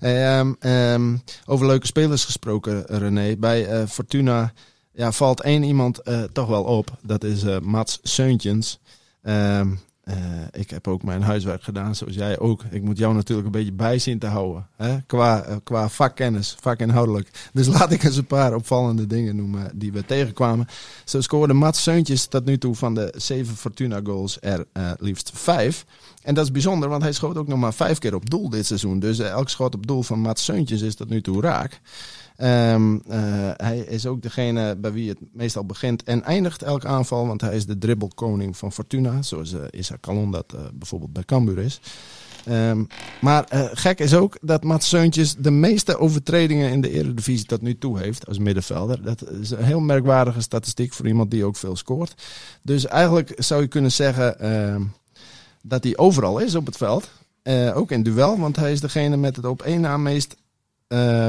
Um, 0.01 0.55
um, 0.59 1.21
over 1.45 1.65
leuke 1.65 1.85
spelers 1.85 2.25
gesproken, 2.25 2.83
René. 2.85 3.37
Bij 3.37 3.81
uh, 3.81 3.87
Fortuna 3.87 4.53
ja, 4.91 5.11
valt 5.11 5.41
één 5.41 5.63
iemand 5.63 5.99
uh, 6.07 6.23
toch 6.23 6.47
wel 6.47 6.63
op. 6.63 6.97
Dat 7.01 7.23
is 7.23 7.43
uh, 7.43 7.59
Mats 7.59 7.99
Seuntjens. 8.03 8.79
Ehm, 9.21 9.75
uh, 10.09 10.15
ik 10.51 10.69
heb 10.69 10.87
ook 10.87 11.03
mijn 11.03 11.21
huiswerk 11.21 11.63
gedaan, 11.63 11.95
zoals 11.95 12.15
jij 12.15 12.39
ook. 12.39 12.63
Ik 12.69 12.83
moet 12.83 12.97
jou 12.97 13.13
natuurlijk 13.13 13.45
een 13.45 13.53
beetje 13.53 13.73
bij 13.73 13.99
zien 13.99 14.19
te 14.19 14.27
houden. 14.27 14.67
Hè? 14.75 14.97
Qua, 15.07 15.49
uh, 15.49 15.55
qua 15.63 15.89
vakkennis, 15.89 16.55
vakinhoudelijk. 16.59 17.49
Dus 17.53 17.67
laat 17.77 17.91
ik 17.91 18.03
eens 18.03 18.17
een 18.17 18.25
paar 18.25 18.55
opvallende 18.55 19.07
dingen 19.07 19.35
noemen 19.35 19.71
die 19.73 19.91
we 19.91 20.05
tegenkwamen. 20.05 20.67
Zo 21.05 21.21
scoorde 21.21 21.53
Mats 21.53 21.83
Seuntjes 21.83 22.25
tot 22.25 22.45
nu 22.45 22.57
toe 22.57 22.75
van 22.75 22.95
de 22.95 23.13
zeven 23.17 23.55
Fortuna 23.55 23.99
goals 24.03 24.37
er 24.41 24.65
uh, 24.73 24.91
liefst 24.97 25.31
vijf. 25.33 25.85
En 26.23 26.33
dat 26.33 26.45
is 26.45 26.51
bijzonder, 26.51 26.89
want 26.89 27.01
hij 27.01 27.13
schoot 27.13 27.37
ook 27.37 27.47
nog 27.47 27.59
maar 27.59 27.73
vijf 27.73 27.97
keer 27.97 28.15
op 28.15 28.29
doel 28.29 28.49
dit 28.49 28.65
seizoen. 28.65 28.99
Dus 28.99 29.19
elk 29.19 29.49
schot 29.49 29.75
op 29.75 29.87
doel 29.87 30.03
van 30.03 30.19
Mats 30.19 30.43
Seuntjes 30.43 30.81
is 30.81 30.95
tot 30.95 31.09
nu 31.09 31.21
toe 31.21 31.41
raak. 31.41 31.81
Uh, 32.39 32.99
hij 33.57 33.79
is 33.79 34.05
ook 34.05 34.21
degene 34.21 34.75
bij 34.75 34.91
wie 34.91 35.09
het 35.09 35.17
meestal 35.33 35.65
begint 35.65 36.03
en 36.03 36.23
eindigt 36.23 36.61
elk 36.61 36.85
aanval. 36.85 37.27
Want 37.27 37.41
hij 37.41 37.55
is 37.55 37.65
de 37.65 37.77
dribbelkoning 37.77 38.57
van 38.57 38.71
Fortuna. 38.71 39.21
Zoals 39.21 39.53
uh, 39.53 39.61
Issa 39.69 39.97
Kalon 39.99 40.31
dat 40.31 40.53
uh, 40.55 40.61
bijvoorbeeld 40.73 41.13
bij 41.13 41.23
Cambuur 41.23 41.57
is. 41.57 41.79
Um, 42.49 42.87
maar 43.21 43.45
gek 43.73 43.99
is 43.99 44.13
ook 44.13 44.37
dat 44.41 44.63
Mats 44.63 44.89
Seuntjes 44.89 45.35
de 45.35 45.51
meeste 45.51 45.97
overtredingen 45.97 46.71
in 46.71 46.81
de 46.81 46.89
Eredivisie 46.89 47.45
tot 47.45 47.61
nu 47.61 47.77
toe 47.77 47.99
heeft 47.99 48.27
als 48.27 48.37
middenvelder. 48.37 49.03
Dat 49.03 49.29
is 49.29 49.49
een 49.49 49.63
heel 49.63 49.79
merkwaardige 49.79 50.41
statistiek 50.41 50.93
voor 50.93 51.07
iemand 51.07 51.31
die 51.31 51.45
ook 51.45 51.55
veel 51.55 51.75
scoort. 51.75 52.13
Dus 52.61 52.85
eigenlijk 52.85 53.33
zou 53.35 53.61
je 53.61 53.67
kunnen 53.67 53.91
zeggen 53.91 54.39
ehm, 54.39 54.83
dat 55.61 55.83
hij 55.83 55.97
overal 55.97 56.39
is 56.39 56.55
op 56.55 56.65
het 56.65 56.77
veld. 56.77 57.09
ook 57.73 57.91
in 57.91 58.03
duel, 58.03 58.39
want 58.39 58.55
hij 58.55 58.71
is 58.71 58.81
degene 58.81 59.17
met 59.17 59.35
het 59.35 59.45
op 59.45 59.61
één 59.61 59.81
na 59.81 59.97
meest 59.97 60.35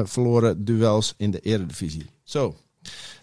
verloren 0.04 0.64
duels 0.64 1.14
in 1.16 1.30
de 1.30 1.40
Eredivisie. 1.40 2.06
Zo, 2.22 2.56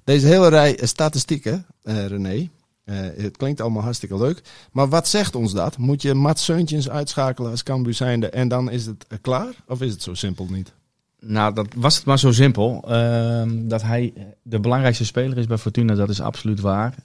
deze 0.03 0.27
hele 0.27 0.47
rij 0.47 0.79
statistieken, 0.81 1.65
René. 1.83 2.49
Uh, 2.89 2.95
het 3.17 3.37
klinkt 3.37 3.61
allemaal 3.61 3.83
hartstikke 3.83 4.17
leuk. 4.17 4.41
Maar 4.71 4.89
wat 4.89 5.07
zegt 5.07 5.35
ons 5.35 5.53
dat? 5.53 5.77
Moet 5.77 6.01
je 6.01 6.13
Mats 6.13 6.43
Seuntjens 6.43 6.89
uitschakelen 6.89 7.51
als 7.51 7.63
Cambuur 7.63 7.93
zijnde 7.93 8.29
en 8.29 8.47
dan 8.47 8.71
is 8.71 8.85
het 8.85 9.05
klaar? 9.21 9.53
Of 9.67 9.81
is 9.81 9.91
het 9.91 10.01
zo 10.01 10.13
simpel 10.13 10.47
niet? 10.49 10.73
Nou, 11.19 11.53
dat 11.53 11.67
was 11.75 11.95
het 11.95 12.05
maar 12.05 12.19
zo 12.19 12.31
simpel. 12.31 12.83
Uh, 12.87 13.43
dat 13.47 13.81
hij 13.81 14.13
de 14.41 14.59
belangrijkste 14.59 15.05
speler 15.05 15.37
is 15.37 15.47
bij 15.47 15.57
Fortuna, 15.57 15.95
dat 15.95 16.09
is 16.09 16.21
absoluut 16.21 16.59
waar. 16.59 16.95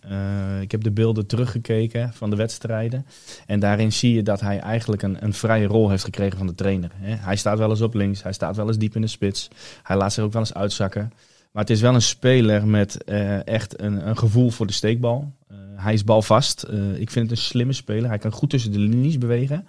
Ik 0.60 0.70
heb 0.70 0.82
de 0.82 0.90
beelden 0.90 1.26
teruggekeken 1.26 2.12
van 2.12 2.30
de 2.30 2.36
wedstrijden. 2.36 3.06
En 3.46 3.60
daarin 3.60 3.92
zie 3.92 4.14
je 4.14 4.22
dat 4.22 4.40
hij 4.40 4.58
eigenlijk 4.58 5.02
een, 5.02 5.24
een 5.24 5.34
vrije 5.34 5.66
rol 5.66 5.90
heeft 5.90 6.04
gekregen 6.04 6.38
van 6.38 6.46
de 6.46 6.54
trainer. 6.54 6.90
Hè. 6.94 7.14
Hij 7.14 7.36
staat 7.36 7.58
wel 7.58 7.70
eens 7.70 7.80
op 7.80 7.94
links, 7.94 8.22
hij 8.22 8.32
staat 8.32 8.56
wel 8.56 8.66
eens 8.66 8.78
diep 8.78 8.94
in 8.94 9.00
de 9.00 9.06
spits. 9.06 9.48
Hij 9.82 9.96
laat 9.96 10.12
zich 10.12 10.24
ook 10.24 10.32
wel 10.32 10.42
eens 10.42 10.54
uitzakken. 10.54 11.12
Maar 11.52 11.62
het 11.62 11.72
is 11.72 11.80
wel 11.80 11.94
een 11.94 12.02
speler 12.02 12.66
met 12.66 12.98
uh, 13.06 13.46
echt 13.46 13.80
een, 13.80 14.08
een, 14.08 14.16
gevoel 14.16 14.50
voor 14.50 14.66
de 14.66 14.72
steekbal. 14.72 15.32
Uh, 15.50 15.56
hij 15.74 15.92
is 15.92 16.04
balvast. 16.04 16.66
Uh, 16.70 17.00
ik 17.00 17.10
vind 17.10 17.30
het 17.30 17.38
een 17.38 17.44
slimme 17.44 17.72
speler. 17.72 18.08
Hij 18.08 18.18
kan 18.18 18.32
goed 18.32 18.50
tussen 18.50 18.72
de 18.72 18.78
linies 18.78 19.18
bewegen. 19.18 19.66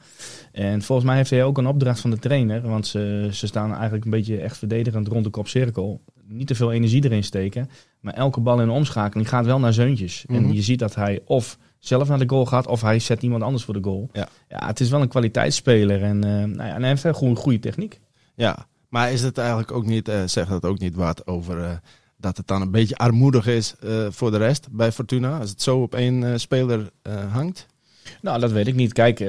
En 0.52 0.82
volgens 0.82 1.08
mij 1.08 1.18
heeft 1.18 1.30
hij 1.30 1.44
ook 1.44 1.58
een 1.58 1.68
opdracht 1.68 2.00
van 2.00 2.10
de 2.10 2.20
trainer. 2.20 2.62
Want 2.62 2.88
ze, 2.88 3.30
ze 3.32 3.48
staan 3.48 3.74
eigenlijk 3.74 4.06
een 4.06 4.12
beetje 4.12 4.38
echt 4.38 4.58
verdedigend 4.58 5.08
rond 5.08 5.24
de 5.24 5.30
kopcirkel. 5.30 6.02
Niet 6.28 6.48
te 6.48 6.56
veel 6.56 6.72
energie 6.72 7.04
erin 7.04 7.24
steken. 7.24 7.70
Maar 8.00 8.14
elke 8.14 8.40
bal 8.40 8.62
in 8.62 8.68
de 8.68 8.74
omschakeling 8.74 9.30
gaat 9.30 9.46
wel 9.46 9.60
naar 9.60 9.74
zeuntjes. 9.74 10.24
Mm 10.28 10.36
-hmm. 10.36 10.46
En 10.46 10.54
je 10.54 10.62
ziet 10.62 10.80
dat 10.80 10.96
hij 10.96 11.20
of 11.26 11.58
zelf 11.80 12.08
naar 12.08 12.20
de 12.20 12.30
goal 12.30 12.46
gaat 12.46 12.68
of 12.68 12.82
hij 12.82 13.00
zet 13.00 13.24
iemand 13.24 13.44
anders 13.44 13.64
voor 13.64 13.74
de 13.74 13.84
goal. 13.84 14.10
Ja, 14.14 14.28
ja 14.48 14.68
het 14.68 14.80
is 14.80 14.90
wel 14.90 15.02
een 15.02 15.08
kwaliteitsspeler. 15.08 16.04
En, 16.04 16.20
nou 16.20 16.56
ja, 16.56 16.74
en 16.74 16.80
hij 16.80 16.90
heeft 16.90 17.04
een 17.04 17.36
goede 17.36 17.60
techniek. 17.60 18.00
Ja, 18.36 18.68
maar 18.94 19.12
is 19.12 19.22
het 19.22 19.38
eigenlijk 19.38 19.72
ook 19.72 19.86
niet, 19.86 20.10
uh, 20.10 20.16
zegt 20.26 20.50
dat 20.50 20.66
ook 20.66 20.80
niet 20.80 20.96
wat 20.96 21.28
over 21.28 21.58
uh, 21.58 21.72
dat 22.18 22.38
het 22.38 22.48
dan 22.48 22.62
een 22.62 22.72
beetje 22.72 22.98
armoedig 22.98 23.48
is 23.48 23.76
uh, 23.84 24.06
voor 24.10 24.32
de 24.32 24.38
rest 24.38 24.68
bij 24.72 24.92
Fortuna? 24.92 25.40
Als 25.40 25.50
het 25.50 25.62
zo 25.62 25.82
op 25.82 25.96
één 25.96 26.40
speler 26.40 26.90
hangt? 27.30 27.66
Nou, 28.22 28.40
dat 28.40 28.52
weet 28.52 28.68
ik 28.68 28.76
niet. 28.76 28.94
Kijk, 28.94 29.20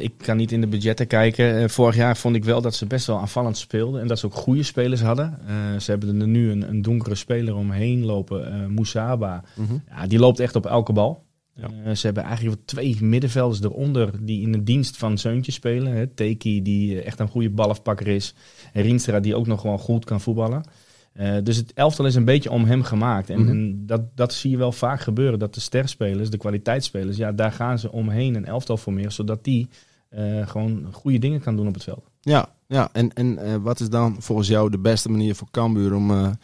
ik 0.00 0.12
kan 0.16 0.36
niet 0.36 0.52
in 0.52 0.60
de 0.60 0.66
budgetten 0.66 1.06
kijken. 1.06 1.70
vorig 1.70 1.96
jaar 1.96 2.16
vond 2.16 2.36
ik 2.36 2.44
wel 2.44 2.60
dat 2.60 2.74
ze 2.74 2.86
best 2.86 3.06
wel 3.06 3.18
aanvallend 3.18 3.56
speelden. 3.56 4.00
En 4.00 4.06
dat 4.06 4.18
ze 4.18 4.26
ook 4.26 4.34
goede 4.34 4.62
spelers 4.62 5.00
hadden. 5.00 5.38
ze 5.78 5.90
hebben 5.90 6.20
er 6.20 6.26
nu 6.26 6.50
een, 6.50 6.68
een 6.68 6.82
donkere 6.82 7.14
speler 7.14 7.54
omheen 7.54 8.04
lopen. 8.04 8.70
Moesaba. 8.72 9.44
Mm 9.54 9.66
-hmm. 9.66 9.82
ja, 9.88 10.06
die 10.06 10.18
loopt 10.18 10.40
echt 10.40 10.56
op 10.56 10.66
elke 10.66 10.92
bal. 10.92 11.24
Ja. 11.54 11.70
Uh, 11.86 11.94
ze 11.94 12.06
hebben 12.06 12.24
eigenlijk 12.24 12.60
twee 12.64 12.96
middenvelders 13.00 13.62
eronder 13.62 14.10
die 14.20 14.42
in 14.42 14.52
de 14.52 14.62
dienst 14.62 14.96
van 14.96 15.18
Zeuntje 15.18 15.52
spelen. 15.52 15.92
Hè. 15.92 16.06
Teki, 16.06 16.62
die 16.62 17.02
echt 17.02 17.18
een 17.18 17.28
goede 17.28 17.50
balafpakker 17.50 18.06
is. 18.06 18.34
En 18.72 18.82
Rienstra, 18.82 19.20
die 19.20 19.36
ook 19.36 19.46
nog 19.46 19.60
gewoon 19.60 19.78
goed 19.78 20.04
kan 20.04 20.20
voetballen. 20.20 20.64
Uh, 21.20 21.36
dus 21.42 21.56
het 21.56 21.72
elftal 21.72 22.06
is 22.06 22.14
een 22.14 22.24
beetje 22.24 22.50
om 22.50 22.64
hem 22.64 22.82
gemaakt. 22.82 23.30
En, 23.30 23.38
mm 23.38 23.46
-hmm. 23.46 23.58
en, 23.58 23.86
dat, 23.86 24.16
dat 24.16 24.32
zie 24.32 24.50
je 24.50 24.56
wel 24.56 24.72
vaak 24.72 25.00
gebeuren. 25.00 25.38
Dat 25.38 25.54
de 25.54 25.60
sterspelers, 25.60 26.30
de 26.30 26.36
kwaliteitsspelers, 26.36 27.16
ja, 27.16 27.32
daar 27.32 27.52
gaan 27.52 27.78
ze 27.78 27.92
omheen 27.92 28.34
een 28.34 28.44
elftal 28.44 28.76
formeren. 28.76 29.12
Zodat 29.12 29.44
die 29.44 29.68
uh, 30.10 30.48
gewoon 30.48 30.88
goede 30.92 31.18
dingen 31.18 31.40
kan 31.40 31.56
doen 31.56 31.68
op 31.68 31.74
het 31.74 31.82
veld. 31.82 32.10
Ja, 32.20 32.48
ja. 32.66 32.88
en, 32.92 33.12
en 33.12 33.62
wat 33.62 33.80
is 33.80 33.88
dan 33.88 34.16
volgens 34.18 34.48
jou 34.48 34.70
de 34.70 34.78
beste 34.78 35.10
manier 35.10 35.34
voor 35.34 35.50
Cambuur 35.50 35.94
om, 35.94 36.36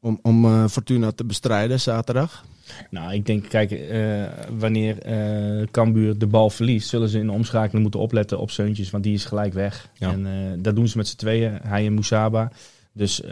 om, 0.00 0.18
om 0.22 0.68
Fortuna 0.68 1.12
te 1.12 1.24
bestrijden 1.24 1.80
zaterdag? 1.80 2.44
Nou, 2.90 3.12
ik 3.12 3.26
denk, 3.26 3.48
kijk, 3.48 3.70
uh, 3.70 4.24
wanneer 4.58 5.06
uh, 5.06 5.66
Cambuur 5.70 6.18
de 6.18 6.26
bal 6.26 6.50
verliest, 6.50 6.88
zullen 6.88 7.08
ze 7.08 7.18
in 7.18 7.26
de 7.26 7.32
omschakeling 7.32 7.82
moeten 7.82 8.00
opletten 8.00 8.38
op 8.38 8.50
Seuntjes, 8.50 8.90
want 8.90 9.04
die 9.04 9.14
is 9.14 9.24
gelijk 9.24 9.52
weg. 9.52 9.88
Ja. 9.94 10.12
En 10.12 10.26
uh, 10.26 10.32
dat 10.58 10.76
doen 10.76 10.88
ze 10.88 10.96
met 10.96 11.08
z'n 11.08 11.16
tweeën, 11.16 11.58
hij 11.62 11.86
en 11.86 11.92
Moesaba. 11.92 12.52
Dus 12.92 13.22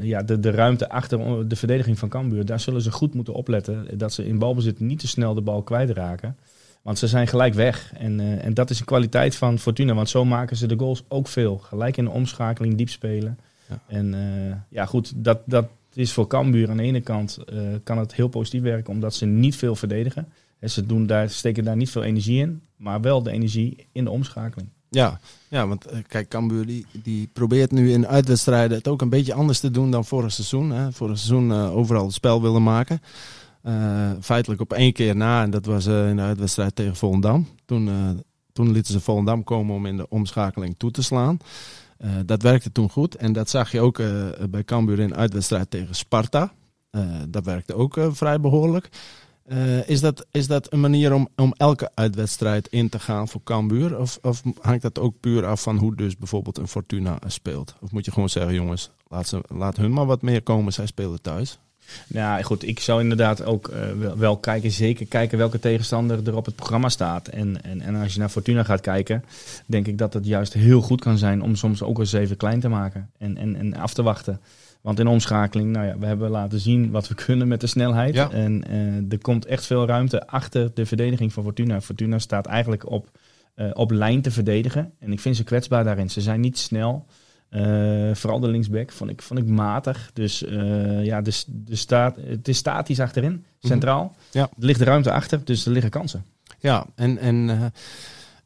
ja, 0.00 0.22
de, 0.22 0.40
de 0.40 0.50
ruimte 0.50 0.88
achter 0.88 1.48
de 1.48 1.56
verdediging 1.56 1.98
van 1.98 2.08
Cambuur, 2.08 2.44
daar 2.44 2.60
zullen 2.60 2.82
ze 2.82 2.90
goed 2.90 3.14
moeten 3.14 3.34
opletten. 3.34 3.98
Dat 3.98 4.12
ze 4.12 4.26
in 4.26 4.38
balbezit 4.38 4.80
niet 4.80 4.98
te 4.98 5.08
snel 5.08 5.34
de 5.34 5.40
bal 5.40 5.62
kwijtraken. 5.62 6.36
Want 6.82 6.98
ze 6.98 7.06
zijn 7.06 7.26
gelijk 7.26 7.54
weg. 7.54 7.92
En, 7.98 8.40
en 8.40 8.54
dat 8.54 8.70
is 8.70 8.80
een 8.80 8.86
kwaliteit 8.86 9.36
van 9.36 9.58
Fortuna, 9.58 9.94
want 9.94 10.08
zo 10.08 10.24
maken 10.24 10.56
ze 10.56 10.66
de 10.66 10.78
goals 10.78 11.04
ook 11.08 11.28
veel. 11.28 11.58
Gelijk 11.58 11.96
in 11.96 12.04
de 12.04 12.10
omschakeling, 12.10 12.76
diep 12.76 12.88
spelen. 12.88 13.38
Ja. 13.68 13.80
En 13.86 14.14
ja, 14.68 14.86
goed, 14.86 15.12
dat, 15.16 15.38
dat, 15.44 15.66
het 15.92 16.00
is 16.00 16.12
voor 16.12 16.26
Cambuur 16.26 16.70
aan 16.70 16.76
de 16.76 16.82
ene 16.82 17.00
kant 17.00 17.38
uh, 17.52 17.60
kan 17.84 17.98
het 17.98 18.14
heel 18.14 18.28
positief 18.28 18.62
werken 18.62 18.92
omdat 18.92 19.14
ze 19.14 19.26
niet 19.26 19.56
veel 19.56 19.76
verdedigen. 19.76 20.28
En 20.58 20.70
ze 20.70 20.86
doen 20.86 21.06
daar, 21.06 21.30
steken 21.30 21.64
daar 21.64 21.76
niet 21.76 21.90
veel 21.90 22.02
energie 22.02 22.40
in, 22.40 22.60
maar 22.76 23.00
wel 23.00 23.22
de 23.22 23.30
energie 23.30 23.86
in 23.92 24.04
de 24.04 24.10
omschakeling. 24.10 24.68
Ja, 24.88 25.20
ja 25.48 25.66
want 25.66 25.92
uh, 25.92 25.98
kijk, 26.06 26.28
Cambuur 26.28 26.84
die, 27.02 27.28
probeert 27.32 27.70
nu 27.70 27.92
in 27.92 28.06
uitwedstrijden 28.06 28.76
het 28.76 28.88
ook 28.88 29.00
een 29.00 29.08
beetje 29.08 29.34
anders 29.34 29.60
te 29.60 29.70
doen 29.70 29.90
dan 29.90 30.04
vorig 30.04 30.32
seizoen. 30.32 30.70
Hè. 30.70 30.92
Vorig 30.92 31.18
seizoen 31.18 31.50
uh, 31.50 31.76
overal 31.76 32.04
het 32.04 32.14
spel 32.14 32.42
willen 32.42 32.62
maken. 32.62 33.00
feitelijk 34.20 34.60
op 34.60 34.72
één 34.72 34.92
keer 34.92 35.16
na, 35.16 35.42
en 35.42 35.50
dat 35.50 35.66
was 35.66 35.86
in 35.86 36.16
de 36.16 36.22
uitwedstrijd 36.22 36.74
tegen 36.74 36.96
Volendam. 36.96 37.48
Toen, 37.64 37.90
toen 38.52 38.72
lieten 38.72 38.92
ze 38.92 39.00
Volendam 39.00 39.44
komen 39.44 39.74
om 39.74 39.86
in 39.86 39.96
de 39.96 40.08
omschakeling 40.08 40.74
toe 40.78 40.90
te 40.90 41.02
slaan. 41.02 41.38
Uh, 42.04 42.10
dat 42.26 42.42
werkte 42.42 42.72
toen 42.72 42.90
goed. 42.90 43.14
En 43.14 43.32
dat 43.32 43.50
zag 43.50 43.72
je 43.72 43.80
ook 43.80 43.98
uh, 43.98 44.28
bij 44.50 44.64
Cambuur 44.64 44.98
in 44.98 45.14
uitwedstrijd 45.14 45.70
tegen 45.70 45.94
Sparta. 45.94 46.52
Uh, 46.90 47.16
dat 47.28 47.44
werkte 47.44 47.74
ook 47.74 47.98
vrij 48.10 48.40
behoorlijk. 48.40 48.88
is, 49.86 50.00
dat, 50.00 50.26
is 50.30 50.46
dat 50.46 50.72
een 50.72 50.80
manier 50.80 51.14
om, 51.14 51.28
om 51.36 51.54
elke 51.56 51.90
uitwedstrijd 51.94 52.68
in 52.68 52.88
te 52.88 52.98
gaan 52.98 53.28
voor 53.28 53.40
Cambuur? 53.44 53.98
Of, 53.98 54.18
of 54.22 54.42
hangt 54.60 54.82
dat 54.82 54.98
ook 54.98 55.20
puur 55.20 55.46
af 55.46 55.62
van 55.62 55.76
hoe 55.76 55.94
dus 55.94 56.16
bijvoorbeeld 56.16 56.58
een 56.58 56.68
Fortuna 56.68 57.18
speelt? 57.26 57.74
Of 57.80 57.92
moet 57.92 58.04
je 58.04 58.12
gewoon 58.12 58.28
zeggen, 58.28 58.54
jongens, 58.54 58.90
laat, 59.08 59.28
ze, 59.28 59.44
laat 59.48 59.76
hun 59.76 59.92
maar 59.92 60.06
wat 60.06 60.22
meer 60.22 60.42
komen. 60.42 60.72
Zij 60.72 60.86
spelen 60.86 61.22
thuis. 61.22 61.58
Ja, 62.06 62.42
goed. 62.42 62.66
Ik 62.66 62.80
zou 62.80 63.00
inderdaad 63.00 63.44
ook 63.44 63.68
uh, 63.68 63.76
wel, 63.98 64.18
wel, 64.18 64.36
kijken, 64.36 64.70
zeker 64.70 65.06
kijken 65.06 65.38
welke 65.38 65.58
tegenstander 65.58 66.26
er 66.26 66.36
op 66.36 66.44
het 66.46 66.56
programma 66.56 66.88
staat. 66.88 67.28
En, 67.28 67.62
en, 67.62 67.80
en 67.80 67.94
als 67.94 68.12
je 68.12 68.18
naar 68.18 68.28
Fortuna 68.28 68.62
gaat 68.62 68.80
kijken, 68.80 69.24
denk 69.66 69.86
ik 69.86 69.98
dat 69.98 70.14
het 70.14 70.26
juist 70.26 70.52
heel 70.52 70.80
goed 70.80 71.00
kan 71.00 71.18
zijn 71.18 71.42
om 71.42 71.56
soms 71.56 71.82
ook 71.82 71.98
eens 71.98 72.12
even 72.12 72.36
klein 72.36 72.60
te 72.60 72.68
maken 72.68 73.10
en, 73.18 73.36
en, 73.36 73.56
en 73.56 73.74
af 73.74 73.94
te 73.94 74.02
wachten. 74.02 74.40
Want 74.82 74.98
in 74.98 75.06
omschakeling, 75.06 75.72
nou 75.72 75.86
ja, 75.86 75.98
we 75.98 76.06
hebben 76.06 76.30
laten 76.30 76.60
zien 76.60 76.90
wat 76.90 77.08
we 77.08 77.14
kunnen 77.26 77.48
met 77.48 77.60
de 77.60 77.66
snelheid. 77.66 78.14
Ja. 78.14 78.30
En 78.30 78.64
uh, 78.70 79.12
er 79.12 79.18
komt 79.18 79.46
echt 79.46 79.66
veel 79.66 79.86
ruimte 79.86 80.26
achter 80.26 80.70
de 80.74 80.86
verdediging 80.86 81.32
van 81.32 81.42
Fortuna. 81.42 81.80
Fortuna 81.80 82.18
staat 82.18 82.46
eigenlijk 82.46 82.90
op, 82.90 83.10
uh, 83.56 83.70
op 83.72 83.90
lijn 83.90 84.22
te 84.22 84.30
verdedigen. 84.30 84.92
En 84.98 85.12
ik 85.12 85.20
vind 85.20 85.36
ze 85.36 85.44
kwetsbaar 85.44 85.84
daarin. 85.84 86.10
Ze 86.10 86.20
zijn 86.20 86.40
niet 86.40 86.58
snel. 86.58 87.06
Uh, 87.54 88.14
vooral 88.14 88.40
de 88.40 88.48
linksback 88.48 88.92
vond 88.92 89.10
ik, 89.10 89.22
vond 89.22 89.40
ik 89.40 89.46
matig. 89.46 90.10
Dus 90.12 90.42
uh, 90.42 91.04
ja, 91.04 91.20
de, 91.20 91.42
de 91.46 91.76
staat, 91.76 92.16
het 92.16 92.48
is 92.48 92.56
statisch 92.56 93.00
achterin, 93.00 93.44
centraal. 93.60 94.02
Mm 94.02 94.08
-hmm. 94.08 94.40
ja. 94.40 94.42
Er 94.42 94.66
ligt 94.66 94.80
ruimte 94.80 95.12
achter, 95.12 95.44
dus 95.44 95.66
er 95.66 95.72
liggen 95.72 95.90
kansen. 95.90 96.24
Ja, 96.58 96.86
en, 96.94 97.18
en 97.18 97.34
uh, 97.34 97.66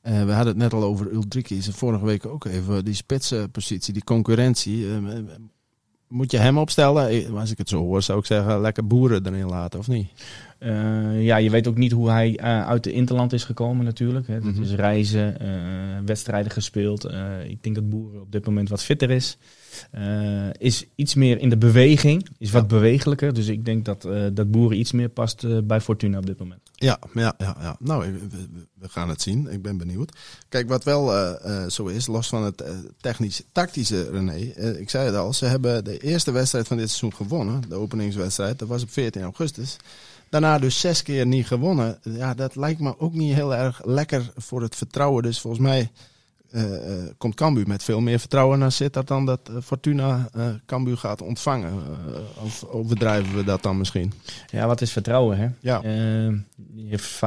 we 0.02 0.32
hadden 0.32 0.46
het 0.46 0.56
net 0.56 0.72
al 0.72 0.82
over 0.82 1.12
Ulrike. 1.12 1.72
Vorige 1.72 2.04
week 2.04 2.26
ook 2.26 2.44
even 2.44 2.84
die 2.84 2.94
spitsenpositie, 2.94 3.92
die 3.92 4.04
concurrentie. 4.04 4.86
moet 6.08 6.30
je 6.30 6.38
hem 6.38 6.58
opstellen? 6.58 7.08
Eh, 7.08 7.34
Als 7.34 7.50
ik 7.50 7.58
het 7.58 7.68
zo 7.68 7.78
hoor, 7.78 8.02
zou 8.02 8.18
ik 8.18 8.26
zeggen, 8.26 8.60
lekker 8.60 8.86
boeren 8.86 9.26
erin 9.26 9.48
laten, 9.48 9.78
of 9.78 9.88
niet? 9.88 10.08
Eh, 10.58 11.24
ja, 11.24 11.36
je 11.36 11.50
weet 11.50 11.68
ook 11.68 11.76
niet 11.76 11.92
hoe 11.92 12.10
hij 12.10 12.36
eh, 12.36 12.66
uit 12.66 12.84
de 12.84 12.92
interland 12.92 13.32
is 13.32 13.44
gekomen 13.44 13.84
natuurlijk. 13.84 14.26
Hè. 14.26 14.34
Het 14.34 14.44
Mhm. 14.44 14.62
is 14.62 14.72
reizen, 14.72 15.40
eh, 15.40 15.48
wedstrijden 16.04 16.52
gespeeld. 16.52 17.04
Ik 17.48 17.62
denk 17.62 17.74
dat 17.74 17.88
Boeren 17.88 18.20
op 18.20 18.32
dit 18.32 18.46
moment 18.46 18.68
wat 18.68 18.82
fitter 18.82 19.10
is. 19.10 19.38
Is 20.58 20.84
iets 20.94 21.14
meer 21.14 21.38
in 21.40 21.48
de 21.48 21.56
beweging, 21.56 22.28
is 22.38 22.50
wat 22.50 22.68
bewegelijker. 22.68 23.34
Dus 23.34 23.46
ik 23.46 23.64
denk 23.64 23.84
dat, 23.84 24.08
dat 24.32 24.50
Boeren 24.50 24.78
iets 24.78 24.92
meer 24.92 25.08
past 25.08 25.66
bij 25.66 25.80
Fortuna 25.80 26.18
op 26.18 26.26
dit 26.26 26.38
moment. 26.38 26.60
Ja, 26.74 26.98
ja, 27.14 27.34
ja, 27.38 27.56
ja. 27.60 27.76
nou, 27.78 28.12
we, 28.74 28.88
gaan 28.88 29.08
het 29.08 29.22
zien. 29.22 29.48
Ik 29.52 29.62
ben 29.62 29.76
benieuwd. 29.76 30.16
Kijk, 30.48 30.68
wat 30.68 30.84
wel 30.84 31.12
zo 31.68 31.86
is, 31.86 32.06
los 32.06 32.28
van 32.28 32.42
het 32.44 32.64
technisch-tactische, 33.00 34.10
René. 34.10 34.36
ik 34.78 34.90
zei 34.90 35.06
het 35.06 35.14
al, 35.14 35.32
ze 35.32 35.44
hebben 35.44 35.84
de 35.84 35.98
eerste 35.98 36.30
wedstrijd 36.30 36.66
van 36.66 36.76
dit 36.76 36.88
seizoen 36.88 37.14
gewonnen. 37.14 37.62
De 37.68 37.74
openingswedstrijd, 37.74 38.58
dat 38.58 38.68
was 38.68 38.82
op 38.82 38.90
14 38.90 39.22
augustus. 39.22 39.76
Daarna 40.28 40.58
dus 40.58 40.80
zes 40.80 41.02
keer 41.02 41.26
niet 41.26 41.46
gewonnen. 41.46 41.98
Ja, 42.02 42.34
dat 42.34 42.56
lijkt 42.56 42.80
me 42.80 42.98
ook 42.98 43.12
niet 43.12 43.34
heel 43.34 43.54
erg 43.54 43.84
lekker 43.84 44.32
voor 44.36 44.62
het 44.62 44.76
vertrouwen. 44.76 45.22
Dus 45.22 45.40
volgens 45.40 45.62
mij 45.62 45.90
eh, 46.50 46.64
eh, 46.64 47.10
komt 47.18 47.34
Cambuur 47.34 47.68
met 47.68 47.82
veel 47.82 48.00
meer 48.00 48.18
vertrouwen 48.18 48.58
naar 48.58 48.72
Sittard 48.72 49.08
dan 49.08 49.26
dat 49.26 49.40
eh, 49.48 49.56
Fortuna 49.62 50.28
eh 50.32 50.46
Cambuur 50.66 50.96
gaat 50.96 51.22
ontvangen. 51.22 51.72
Of 52.44 52.64
overdrijven 52.64 53.36
we 53.36 53.44
dat 53.44 53.62
dan 53.62 53.78
misschien? 53.78 54.12
Ja, 54.46 54.66
wat 54.66 54.80
is 54.80 54.92
vertrouwen 54.92 55.38
hè? 55.38 55.48
Ja. 55.60 55.82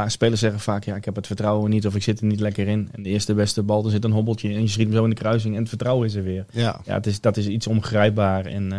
Spelers 0.07 0.39
zeggen 0.39 0.59
vaak, 0.59 0.83
ja, 0.83 0.95
ik 0.95 1.05
heb 1.05 1.15
het 1.15 1.27
vertrouwen 1.27 1.69
niet 1.69 1.87
of 1.87 1.95
ik 1.95 2.03
zit 2.03 2.19
er 2.19 2.25
niet 2.25 2.39
lekker 2.39 2.67
in. 2.67 2.89
En 2.91 3.03
de 3.03 3.09
eerste 3.09 3.33
beste 3.33 3.63
bal, 3.63 3.85
er 3.85 3.91
zit 3.91 4.03
een 4.03 4.11
hobbeltje 4.11 4.53
en 4.53 4.61
je 4.61 4.67
schiet 4.67 4.87
hem 4.87 4.95
zo 4.95 5.03
in 5.03 5.09
de 5.09 5.15
kruising 5.15 5.53
en 5.53 5.59
het 5.59 5.69
vertrouwen 5.69 6.07
is 6.07 6.15
er 6.15 6.23
weer. 6.23 6.45
Ja, 6.51 6.81
Ja, 6.85 6.93
het 6.93 7.07
is, 7.07 7.21
dat 7.21 7.37
is 7.37 7.47
iets 7.47 7.67
ongrijpbaar. 7.67 8.45
En 8.45 8.71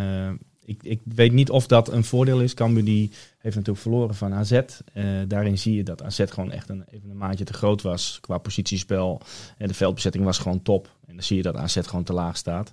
ik, 0.71 0.83
ik 0.83 1.01
weet 1.05 1.33
niet 1.33 1.51
of 1.51 1.67
dat 1.67 1.93
een 1.93 2.05
voordeel 2.05 2.41
is. 2.41 2.55
Cambuur 2.55 2.85
die 2.85 3.11
heeft 3.39 3.57
natuurlijk 3.57 3.83
verloren 3.83 4.15
van 4.15 4.35
AZ. 4.35 4.53
Eh, 4.53 5.05
daarin 5.29 5.59
zie 5.59 5.75
je 5.75 5.83
dat 5.83 6.03
AZ 6.03 6.25
gewoon 6.29 6.51
echt 6.51 6.69
een, 6.69 6.85
even 6.91 7.11
een 7.11 7.17
maatje 7.17 7.45
te 7.45 7.53
groot 7.53 7.83
was 7.83 8.19
qua 8.21 8.39
positiespel. 8.39 9.21
En 9.59 9.69
de 9.69 9.75
veldbezetting 9.75 10.25
was 10.25 10.39
gewoon 10.39 10.63
top. 10.63 10.89
En 11.07 11.15
dan 11.15 11.25
zie 11.25 11.37
je 11.37 11.43
dat 11.43 11.57
AZ 11.57 11.79
gewoon 11.83 12.05
te 12.05 12.13
laag 12.13 12.37
staat. 12.37 12.71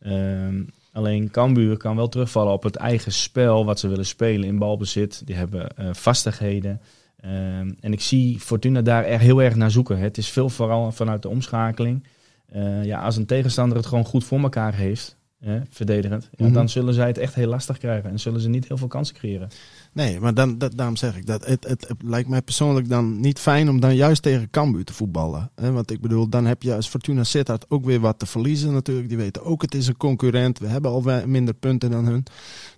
Ehm, 0.00 0.62
alleen 0.92 1.30
Cambuur 1.30 1.76
kan 1.76 1.96
wel 1.96 2.08
terugvallen 2.08 2.52
op 2.52 2.62
het 2.62 2.76
eigen 2.76 3.12
spel 3.12 3.64
wat 3.64 3.80
ze 3.80 3.88
willen 3.88 4.06
spelen 4.06 4.48
in 4.48 4.58
balbezit. 4.58 5.26
Die 5.26 5.36
hebben 5.36 5.76
eh, 5.76 5.88
vastigheden. 5.92 6.80
Ehm, 7.20 7.72
en 7.80 7.92
ik 7.92 8.00
zie 8.00 8.40
Fortuna 8.40 8.82
daar 8.82 9.04
er 9.04 9.18
heel 9.18 9.42
erg 9.42 9.54
naar 9.54 9.70
zoeken. 9.70 9.98
Het 9.98 10.18
is 10.18 10.28
veel 10.28 10.48
vooral 10.48 10.92
vanuit 10.92 11.22
de 11.22 11.28
omschakeling. 11.28 12.06
Eh, 12.48 12.84
ja, 12.84 13.00
als 13.00 13.16
een 13.16 13.26
tegenstander 13.26 13.76
het 13.76 13.86
gewoon 13.86 14.04
goed 14.04 14.24
voor 14.24 14.40
elkaar 14.40 14.74
heeft, 14.74 15.17
hè, 15.40 15.58
verdedigend, 15.70 16.28
ja, 16.36 16.44
Mhm. 16.44 16.54
dan 16.54 16.68
zullen 16.68 16.94
zij 16.94 17.06
het 17.06 17.18
echt 17.18 17.34
heel 17.34 17.48
lastig 17.48 17.78
krijgen. 17.78 18.10
En 18.10 18.20
zullen 18.20 18.40
ze 18.40 18.48
niet 18.48 18.68
heel 18.68 18.76
veel 18.76 18.86
kansen 18.88 19.14
creëren. 19.14 19.48
Nee, 19.92 20.20
maar 20.20 20.34
dan, 20.34 20.58
dat, 20.58 20.72
daarom 20.76 20.96
zeg 20.96 21.16
ik 21.16 21.26
dat. 21.26 21.46
Het, 21.46 21.64
het, 21.68 21.88
het 21.88 21.96
lijkt 22.04 22.28
mij 22.28 22.42
persoonlijk 22.42 22.88
dan 22.88 23.20
niet 23.20 23.38
fijn 23.38 23.68
om 23.68 23.80
dan 23.80 23.96
juist 23.96 24.22
tegen 24.22 24.50
Cambuur 24.50 24.84
te 24.84 24.92
voetballen. 24.92 25.50
Hè? 25.54 25.72
Want 25.72 25.90
ik 25.90 26.00
bedoel, 26.00 26.28
dan 26.28 26.46
heb 26.46 26.62
je 26.62 26.74
als 26.74 26.88
Fortuna 26.88 27.24
Sittard 27.24 27.64
ook 27.68 27.84
weer 27.84 28.00
wat 28.00 28.18
te 28.18 28.26
verliezen 28.26 28.72
natuurlijk. 28.72 29.08
Die 29.08 29.16
weten 29.16 29.44
ook, 29.44 29.62
het 29.62 29.74
is 29.74 29.86
een 29.86 29.96
concurrent. 29.96 30.58
We 30.58 30.66
hebben 30.66 30.90
al 30.90 31.04
minder 31.26 31.54
punten 31.54 31.90
dan 31.90 32.06
hun. 32.06 32.24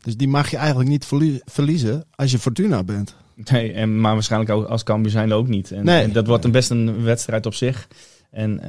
Dus 0.03 0.17
die 0.17 0.29
mag 0.29 0.51
je 0.51 0.57
eigenlijk 0.57 0.89
niet 0.89 1.05
verlie- 1.05 1.41
verliezen 1.45 2.05
als 2.15 2.31
je 2.31 2.39
Fortuna 2.39 2.83
bent. 2.85 3.15
Nee, 3.51 3.73
en, 3.73 4.01
maar 4.01 4.13
waarschijnlijk 4.15 4.51
ook 4.53 4.67
als 4.67 4.83
Cambuur 4.83 5.11
zijn 5.11 5.33
ook 5.33 5.49
niet. 5.49 5.71
En, 5.73 5.85
Nee. 5.85 6.03
en 6.03 6.13
dat 6.13 6.27
wordt 6.27 6.45
een 6.45 6.51
best 6.51 6.71
een 6.71 7.03
wedstrijd 7.03 7.47
op 7.47 7.55
zich. 7.55 7.89
En 8.31 8.61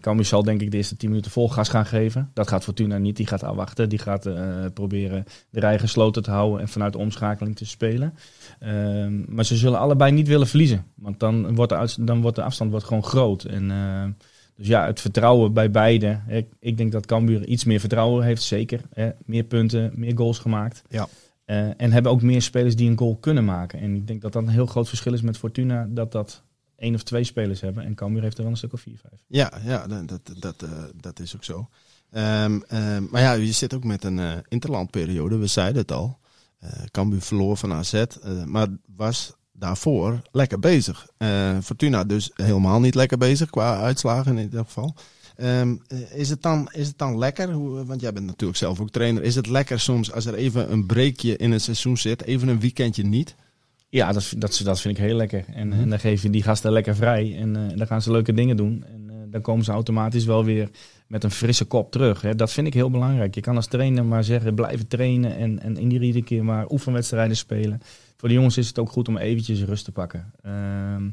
Cambuur 0.00 0.24
zal 0.24 0.42
denk 0.42 0.60
ik 0.60 0.70
de 0.70 0.76
eerste 0.76 0.96
10 0.96 1.08
minuten 1.08 1.30
vol 1.30 1.48
gas 1.48 1.68
gaan 1.68 1.86
geven. 1.86 2.30
Dat 2.34 2.48
gaat 2.48 2.64
Fortuna 2.64 2.98
niet. 2.98 3.16
Die 3.16 3.26
gaat 3.26 3.42
afwachten. 3.42 3.88
Die 3.88 3.98
gaat 3.98 4.26
eh, 4.26 4.64
proberen 4.74 5.24
de 5.50 5.60
rij 5.60 5.78
gesloten 5.78 6.22
te 6.22 6.30
houden 6.30 6.60
en 6.60 6.68
vanuit 6.68 6.92
de 6.92 6.98
omschakeling 6.98 7.56
te 7.56 7.66
spelen. 7.66 8.14
Ehm, 8.58 9.34
maar 9.34 9.44
ze 9.44 9.56
zullen 9.56 9.78
allebei 9.78 10.12
niet 10.12 10.28
willen 10.28 10.46
verliezen. 10.46 10.84
Want 10.94 11.20
dan 11.20 11.54
wordt 11.54 11.72
de, 11.72 12.04
dan 12.04 12.20
wordt 12.20 12.36
de 12.36 12.42
afstand 12.42 12.70
wordt 12.70 12.86
gewoon 12.86 13.04
groot. 13.04 13.44
En, 13.44 13.70
eh, 13.70 14.04
dus 14.56 14.66
ja, 14.66 14.86
het 14.86 15.00
vertrouwen 15.00 15.52
bij 15.52 15.70
beide. 15.70 16.20
Ik, 16.28 16.46
ik 16.60 16.76
denk 16.76 16.92
dat 16.92 17.06
Cambuur 17.06 17.46
iets 17.46 17.64
meer 17.64 17.80
vertrouwen 17.80 18.24
heeft, 18.24 18.42
zeker. 18.42 18.80
Hè. 18.92 19.10
Meer 19.24 19.44
punten, 19.44 19.92
meer 19.94 20.16
goals 20.16 20.38
gemaakt. 20.38 20.82
Ja. 20.88 21.08
En 21.76 21.92
hebben 21.92 22.12
ook 22.12 22.22
meer 22.22 22.42
spelers 22.42 22.76
die 22.76 22.90
een 22.90 22.98
goal 22.98 23.16
kunnen 23.16 23.44
maken. 23.44 23.80
En 23.80 23.94
ik 23.94 24.06
denk 24.06 24.22
dat 24.22 24.32
dat 24.32 24.42
een 24.42 24.48
heel 24.48 24.66
groot 24.66 24.88
verschil 24.88 25.12
is 25.12 25.22
met 25.22 25.38
Fortuna. 25.38 25.86
Dat 25.90 26.12
dat 26.12 26.42
één 26.76 26.94
of 26.94 27.02
twee 27.02 27.24
spelers 27.24 27.60
hebben. 27.60 27.84
En 27.84 27.94
Cambuur 27.94 28.22
heeft 28.22 28.36
er 28.36 28.42
wel 28.42 28.52
een 28.52 28.58
stuk 28.58 28.72
of 28.72 28.80
vier, 28.80 28.98
vijf. 29.08 29.20
Ja, 29.26 29.52
ja 29.64 29.86
dat, 29.86 30.08
dat, 30.08 30.20
dat, 30.38 30.62
eh, 30.62 30.70
dat 30.96 31.20
is 31.20 31.36
ook 31.36 31.44
zo. 31.44 31.68
Ehm, 32.10 32.60
ehm, 32.68 33.04
maar 33.10 33.20
ja, 33.20 33.32
je 33.32 33.52
zit 33.52 33.74
ook 33.74 33.84
met 33.84 34.04
een 34.04 34.18
eh, 34.18 34.32
interlandperiode. 34.48 35.36
We 35.36 35.46
zeiden 35.46 35.82
het 35.82 35.92
al. 35.92 36.18
Eh 36.58 36.70
Cambuur 36.90 37.20
verloor 37.20 37.56
van 37.56 37.72
AZ. 37.72 38.04
maar 38.46 38.68
was 38.96 39.32
daarvoor 39.52 40.22
lekker 40.32 40.58
bezig. 40.58 41.06
Fortuna 41.62 42.04
dus 42.04 42.30
helemaal 42.34 42.80
niet 42.80 42.94
lekker 42.94 43.18
bezig 43.18 43.50
qua 43.50 43.80
uitslagen 43.80 44.36
in 44.36 44.44
ieder 44.44 44.64
geval. 44.64 44.94
Ehm, 45.36 45.76
eh, 45.88 46.18
is, 46.18 46.28
het 46.28 46.42
dan, 46.42 46.68
is 46.72 46.86
het 46.86 46.98
dan 46.98 47.18
lekker, 47.18 47.84
want 47.86 48.00
jij 48.00 48.12
bent 48.12 48.26
natuurlijk 48.26 48.58
zelf 48.58 48.80
ook 48.80 48.90
trainer, 48.90 49.22
is 49.22 49.34
het 49.34 49.46
lekker 49.46 49.80
soms 49.80 50.12
als 50.12 50.26
er 50.26 50.34
even 50.34 50.72
een 50.72 50.86
breekje 50.86 51.36
in 51.36 51.52
het 51.52 51.62
seizoen 51.62 51.96
zit, 51.96 52.22
even 52.22 52.48
een 52.48 52.60
weekendje 52.60 53.02
niet? 53.02 53.34
Ja, 53.88 54.12
dat, 54.12 54.32
dat, 54.38 54.60
dat 54.64 54.80
vind 54.80 54.98
ik 54.98 55.04
heel 55.04 55.16
lekker. 55.16 55.44
En, 55.54 55.68
Mhm. 55.68 55.80
en 55.80 55.88
dan 55.88 55.98
geef 56.00 56.22
je 56.22 56.30
die 56.30 56.42
gasten 56.42 56.72
lekker 56.72 56.96
vrij. 56.96 57.36
En 57.38 57.56
eh, 57.56 57.76
dan 57.76 57.86
gaan 57.86 58.02
ze 58.02 58.10
leuke 58.10 58.32
dingen 58.32 58.56
doen. 58.56 58.84
En 58.92 59.10
eh, 59.10 59.16
dan 59.30 59.40
komen 59.40 59.64
ze 59.64 59.72
automatisch 59.72 60.24
wel 60.24 60.44
weer 60.44 60.70
met 61.06 61.24
een 61.24 61.30
frisse 61.30 61.64
kop 61.64 61.90
terug. 61.92 62.20
Hè. 62.20 62.34
Dat 62.34 62.52
vind 62.52 62.66
ik 62.66 62.74
heel 62.74 62.90
belangrijk. 62.90 63.34
Je 63.34 63.40
kan 63.40 63.56
als 63.56 63.66
trainer 63.66 64.04
maar 64.04 64.24
zeggen, 64.24 64.54
blijven 64.54 64.86
trainen. 64.88 65.36
En, 65.36 65.60
en 65.62 65.76
in 65.76 65.92
iedere 65.92 66.24
keer 66.24 66.44
maar 66.44 66.70
oefenwedstrijden 66.70 67.36
spelen. 67.36 67.80
Voor 68.16 68.28
de 68.28 68.34
jongens 68.34 68.56
is 68.56 68.68
het 68.68 68.78
ook 68.78 68.90
goed 68.90 69.08
om 69.08 69.16
eventjes 69.16 69.62
rust 69.62 69.84
te 69.84 69.92
pakken. 69.92 70.32
Ehm 70.42 71.08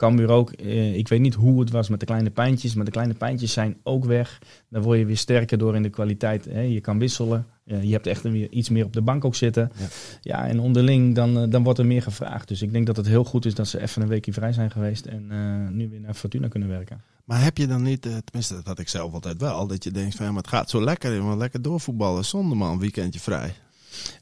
Cambuur 0.00 0.28
ook. 0.28 0.50
eh, 0.50 0.96
ik 0.96 1.08
weet 1.08 1.20
niet 1.20 1.34
hoe 1.34 1.60
het 1.60 1.70
was 1.70 1.88
met 1.88 2.00
de 2.00 2.06
kleine 2.06 2.30
pijntjes. 2.30 2.74
Maar 2.74 2.84
de 2.84 2.90
kleine 2.90 3.14
pijntjes 3.14 3.52
zijn 3.52 3.76
ook 3.82 4.04
weg. 4.04 4.38
Dan 4.68 4.82
word 4.82 4.98
je 4.98 5.04
weer 5.04 5.16
sterker 5.16 5.58
door 5.58 5.74
in 5.76 5.82
de 5.82 5.88
kwaliteit. 5.90 6.44
Hè. 6.44 6.60
Je 6.60 6.80
kan 6.80 6.98
wisselen. 6.98 7.46
Eh, 7.64 7.82
je 7.82 7.92
hebt 7.92 8.06
echt 8.06 8.22
weer 8.22 8.50
iets 8.50 8.68
meer 8.68 8.84
op 8.84 8.92
de 8.92 9.02
bank 9.02 9.24
ook 9.24 9.34
zitten. 9.34 9.72
Ja. 9.78 9.86
Ja, 10.20 10.46
en 10.48 10.60
onderling 10.60 11.14
dan, 11.14 11.38
eh, 11.38 11.50
dan 11.50 11.62
wordt 11.62 11.78
er 11.78 11.86
meer 11.86 12.02
gevraagd. 12.02 12.48
Dus 12.48 12.62
ik 12.62 12.72
denk 12.72 12.86
dat 12.86 12.96
het 12.96 13.06
heel 13.06 13.24
goed 13.24 13.44
is 13.46 13.54
dat 13.54 13.68
ze 13.68 13.80
even 13.80 14.02
een 14.02 14.08
weekje 14.08 14.32
vrij 14.32 14.52
zijn 14.52 14.70
geweest. 14.70 15.06
En 15.06 15.26
eh, 15.30 15.72
nu 15.74 15.88
weer 15.88 16.00
naar 16.00 16.14
Fortuna 16.14 16.48
kunnen 16.48 16.68
werken. 16.68 17.00
Maar 17.24 17.42
heb 17.42 17.58
je 17.58 17.66
dan 17.66 17.82
niet, 17.82 18.02
tenminste 18.02 18.54
dat 18.54 18.66
had 18.66 18.78
ik 18.78 18.88
zelf 18.88 19.12
altijd 19.12 19.40
wel, 19.40 19.66
dat 19.66 19.84
je 19.84 19.90
denkt 19.90 20.14
van 20.14 20.26
ja, 20.26 20.32
maar 20.32 20.42
het 20.42 20.50
gaat 20.50 20.70
zo 20.70 20.84
lekker, 20.84 21.16
jongen, 21.16 21.38
lekker 21.38 21.62
doorvoetballen 21.62 22.24
zonder 22.24 22.68
een 22.68 22.78
weekendje 22.78 23.20
vrij. 23.20 23.54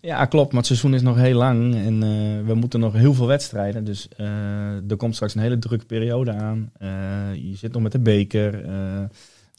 Ja, 0.01 0.25
klopt. 0.25 0.49
Maar 0.49 0.59
het 0.59 0.67
seizoen 0.67 0.95
is 0.95 1.03
nog 1.03 1.17
heel 1.17 1.37
lang. 1.37 1.75
En 1.75 2.03
eh, 2.03 2.47
we 2.47 2.55
moeten 2.55 2.81
nog 2.81 2.93
heel 2.93 3.15
veel 3.15 3.27
wedstrijden. 3.27 3.85
Dus 3.85 4.09
eh, 4.17 4.91
er 4.91 4.97
komt 4.97 5.15
straks 5.15 5.35
een 5.35 5.41
hele 5.41 5.59
drukke 5.59 5.87
periode 5.87 6.33
aan. 6.33 6.71
Eh, 6.79 6.89
je 7.35 7.57
zit 7.57 7.73
nog 7.73 7.83
met 7.83 7.93
de 7.93 7.99
beker. 7.99 8.67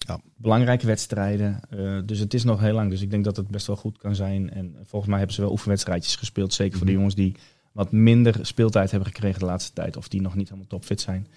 Ja. 0.08 0.19
Belangrijke 0.36 0.86
wedstrijden. 0.86 1.60
Dus 2.05 2.19
het 2.19 2.34
is 2.34 2.43
nog 2.43 2.60
heel 2.60 2.73
lang. 2.73 2.89
Dus 2.89 3.01
ik 3.01 3.12
denk 3.12 3.23
dat 3.23 3.36
het 3.38 3.47
best 3.47 3.67
wel 3.67 3.75
goed 3.75 3.97
kan 3.97 4.15
zijn. 4.15 4.49
En 4.53 4.75
volgens 4.86 5.10
mij 5.10 5.17
hebben 5.17 5.36
ze 5.36 5.41
wel 5.41 5.51
oefenwedstrijdjes 5.51 6.15
gespeeld. 6.15 6.53
Zeker 6.53 6.77
voor 6.77 6.86
de 6.86 6.91
Mhm. 6.91 7.01
jongens 7.01 7.15
die 7.19 7.36
wat 7.71 7.91
minder 7.91 8.39
speeltijd 8.41 8.91
hebben 8.91 9.10
gekregen 9.10 9.39
de 9.39 9.45
laatste 9.45 9.73
tijd. 9.73 9.97
Of 9.97 10.08
die 10.08 10.21
nog 10.21 10.36
niet 10.36 10.47
helemaal 10.47 10.69
topfit 10.69 11.01
zijn. 11.01 11.27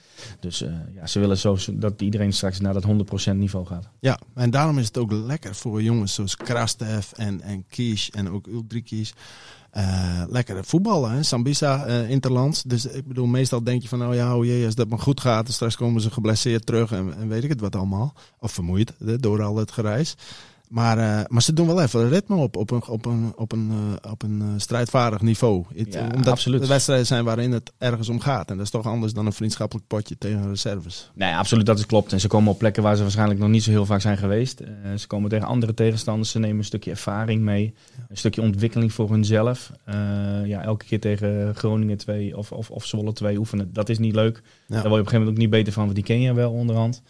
Dus 0.40 0.62
eh, 0.62 0.72
ja, 0.94 1.06
ze 1.06 1.18
willen 1.18 1.38
zo 1.38 1.56
dat 1.72 2.00
iedereen 2.02 2.32
straks 2.32 2.60
naar 2.60 2.72
dat 2.72 2.86
100% 3.32 3.36
niveau 3.36 3.66
gaat. 3.66 3.88
Ja, 3.98 4.18
en 4.34 4.50
daarom 4.50 4.78
is 4.78 4.86
het 4.86 4.98
ook 4.98 5.12
lekker 5.12 5.54
voor 5.54 5.82
jongens 5.82 6.14
zoals 6.14 6.36
Krastev 6.36 7.12
en, 7.12 7.40
en 7.40 7.64
Kies 7.68 8.10
en 8.10 8.30
ook 8.30 8.46
Ulrikis. 8.46 9.14
eh 9.70 10.22
lekker 10.28 10.64
voetballen, 10.64 11.10
hè? 11.10 11.22
Sambisa, 11.22 11.84
eh, 11.84 12.10
Interlands. 12.10 12.62
Dus 12.62 12.86
ik 12.86 13.06
bedoel, 13.06 13.26
meestal 13.26 13.62
denk 13.62 13.82
je 13.82 13.88
van, 13.88 13.98
nou 13.98 14.14
ja, 14.14 14.36
oh 14.36 14.44
jee, 14.44 14.66
als 14.66 14.74
dat 14.74 14.88
maar 14.88 14.98
goed 14.98 15.20
gaat, 15.20 15.44
dan 15.44 15.54
straks 15.54 15.76
komen 15.76 16.00
ze 16.00 16.10
geblesseerd 16.10 16.66
terug 16.66 16.92
en, 16.92 17.14
en 17.18 17.28
weet 17.28 17.44
ik 17.44 17.50
het 17.50 17.60
wat 17.60 17.76
allemaal. 17.76 18.14
Of 18.38 18.52
vermoeid 18.52 18.92
door 18.98 19.42
al 19.42 19.56
het 19.56 19.70
gereis. 19.70 20.16
Maar, 20.72 20.98
eh, 20.98 21.24
maar 21.28 21.42
ze 21.42 21.52
doen 21.52 21.66
wel 21.66 21.82
even 21.82 22.08
ritme 22.08 22.36
op, 22.36 22.56
op 22.56 22.70
een, 22.70 22.82
op 22.86 23.04
een, 23.06 23.32
op 23.36 23.52
een, 23.52 23.70
eh, 24.02 24.10
op 24.12 24.22
een 24.22 24.40
eh, 24.40 24.46
strijdvaardig 24.56 25.20
niveau. 25.20 25.64
Het- 25.74 25.92
Ja, 25.94 26.04
omdat 26.14 26.28
absoluut. 26.28 26.60
het 26.60 26.68
wedstrijden 26.68 27.06
zijn 27.06 27.24
waarin 27.24 27.52
het 27.52 27.72
ergens 27.78 28.08
om 28.08 28.20
gaat. 28.20 28.50
En 28.50 28.56
dat 28.56 28.64
is 28.64 28.70
toch 28.72 28.86
anders 28.86 29.12
dan 29.12 29.26
een 29.26 29.32
vriendschappelijk 29.32 29.86
potje 29.86 30.18
tegen 30.18 30.48
reserves. 30.48 31.10
Nee, 31.14 31.34
absoluut, 31.34 31.66
dat 31.66 31.78
is 31.78 31.86
klopt. 31.86 32.12
En 32.12 32.20
ze 32.20 32.28
komen 32.28 32.52
op 32.52 32.58
plekken 32.58 32.82
waar 32.82 32.96
ze 32.96 33.02
waarschijnlijk 33.02 33.40
nog 33.40 33.48
niet 33.48 33.62
zo 33.62 33.70
heel 33.70 33.86
vaak 33.86 34.00
zijn 34.00 34.16
geweest. 34.18 34.62
Ze 34.96 35.06
komen 35.06 35.30
tegen 35.30 35.46
andere 35.46 35.74
tegenstanders, 35.74 36.30
ze 36.30 36.38
nemen 36.38 36.58
een 36.58 36.64
stukje 36.64 36.90
ervaring 36.90 37.42
mee. 37.42 37.74
Een 38.08 38.16
stukje 38.16 38.42
ontwikkeling 38.42 38.92
voor 38.92 39.10
hunzelf. 39.10 39.72
Ja, 40.44 40.62
elke 40.62 40.84
keer 40.84 41.00
tegen 41.00 41.54
Groningen 41.54 41.96
2 41.96 42.36
of, 42.36 42.52
of, 42.52 42.70
of 42.70 42.86
Zwolle 42.86 43.12
2 43.12 43.38
oefenen, 43.38 43.72
dat 43.72 43.88
is 43.88 43.98
niet 43.98 44.14
leuk. 44.14 44.42
Daar 44.68 44.80
word 44.80 44.82
je 44.82 44.88
op 44.88 44.92
een 44.92 44.92
gegeven 44.92 45.18
moment 45.18 45.30
ook 45.36 45.38
niet 45.42 45.50
beter 45.50 45.72
van, 45.72 45.82
want 45.82 45.94
die 45.94 46.04
ken 46.04 46.20
je 46.20 46.32
wel 46.34 46.52
onderhand. 46.52 47.02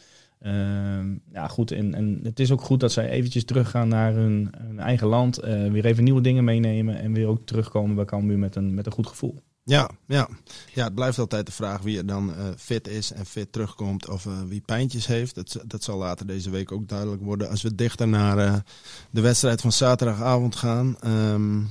Ehm, 0.43 1.15
ja, 1.33 1.49
goed. 1.49 1.71
En, 1.71 1.95
en 1.95 2.21
het 2.23 2.41
is 2.41 2.51
ook 2.51 2.61
goed 2.61 2.81
dat 2.81 2.93
zij 2.93 3.09
eventjes 3.09 3.45
teruggaan 3.45 3.89
naar 3.89 4.15
hun, 4.15 4.55
eigen 4.77 5.07
land. 5.07 5.39
eh, 5.39 5.71
weer 5.71 5.85
even 5.85 6.05
nieuwe 6.05 6.21
dingen 6.21 6.45
meenemen. 6.45 7.01
En 7.01 7.13
weer 7.13 7.27
ook 7.27 7.47
terugkomen 7.47 7.97
bij 7.97 8.05
Cambuur 8.05 8.39
met 8.39 8.57
een, 8.57 8.75
met 8.75 8.87
een 8.87 8.93
goed 8.93 9.07
gevoel. 9.07 9.41
Ja, 9.65 9.91
ja. 10.07 10.29
ja, 10.75 10.85
het 10.85 10.95
blijft 10.95 11.19
altijd 11.19 11.47
de 11.47 11.53
vraag 11.53 11.83
wie 11.83 11.99
er 11.99 12.07
dan 12.07 12.35
eh, 12.35 12.45
fit 12.57 12.89
is 12.89 13.13
en 13.13 13.27
fit 13.27 13.53
terugkomt 13.53 14.09
of 14.09 14.25
uh, 14.25 14.33
wie 14.49 14.61
pijntjes 14.61 15.07
heeft. 15.07 15.35
Dat, 15.35 15.63
dat 15.67 15.83
zal 15.83 15.99
later 15.99 16.27
deze 16.27 16.51
week 16.51 16.73
ook 16.73 16.89
duidelijk 16.89 17.23
worden 17.23 17.49
als 17.49 17.63
we 17.63 17.75
dichter 17.75 18.09
naar 18.09 18.65
de 19.11 19.21
wedstrijd 19.21 19.61
van 19.61 19.73
zaterdagavond 19.73 20.57
gaan. 20.57 20.97
Um, 21.07 21.69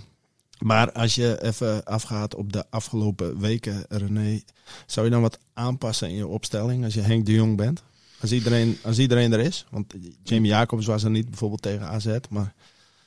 maar 0.61 0.91
als 0.91 1.15
je 1.15 1.43
even 1.43 1.83
afgaat 1.83 2.35
op 2.35 2.53
de 2.53 2.65
afgelopen 2.69 3.39
weken, 3.39 3.85
René, 3.89 4.41
zou 4.85 5.05
je 5.05 5.11
dan 5.11 5.21
wat 5.21 5.39
aanpassen 5.53 6.09
in 6.09 6.15
je 6.15 6.27
opstelling 6.27 6.83
als 6.83 6.93
je 6.93 7.01
Henk 7.01 7.25
de 7.25 7.33
Jong 7.33 7.57
bent? 7.57 7.83
Als 8.21 8.31
iedereen, 8.31 8.77
als 8.83 8.99
iedereen 8.99 9.33
er 9.33 9.39
is? 9.39 9.65
Want 9.69 9.93
Jamie 10.23 10.51
Jacobs 10.51 10.85
was 10.85 11.03
er 11.03 11.09
niet 11.09 11.29
bijvoorbeeld 11.29 11.61
tegen 11.61 11.87
AZ, 11.87 12.17
maar... 12.29 12.53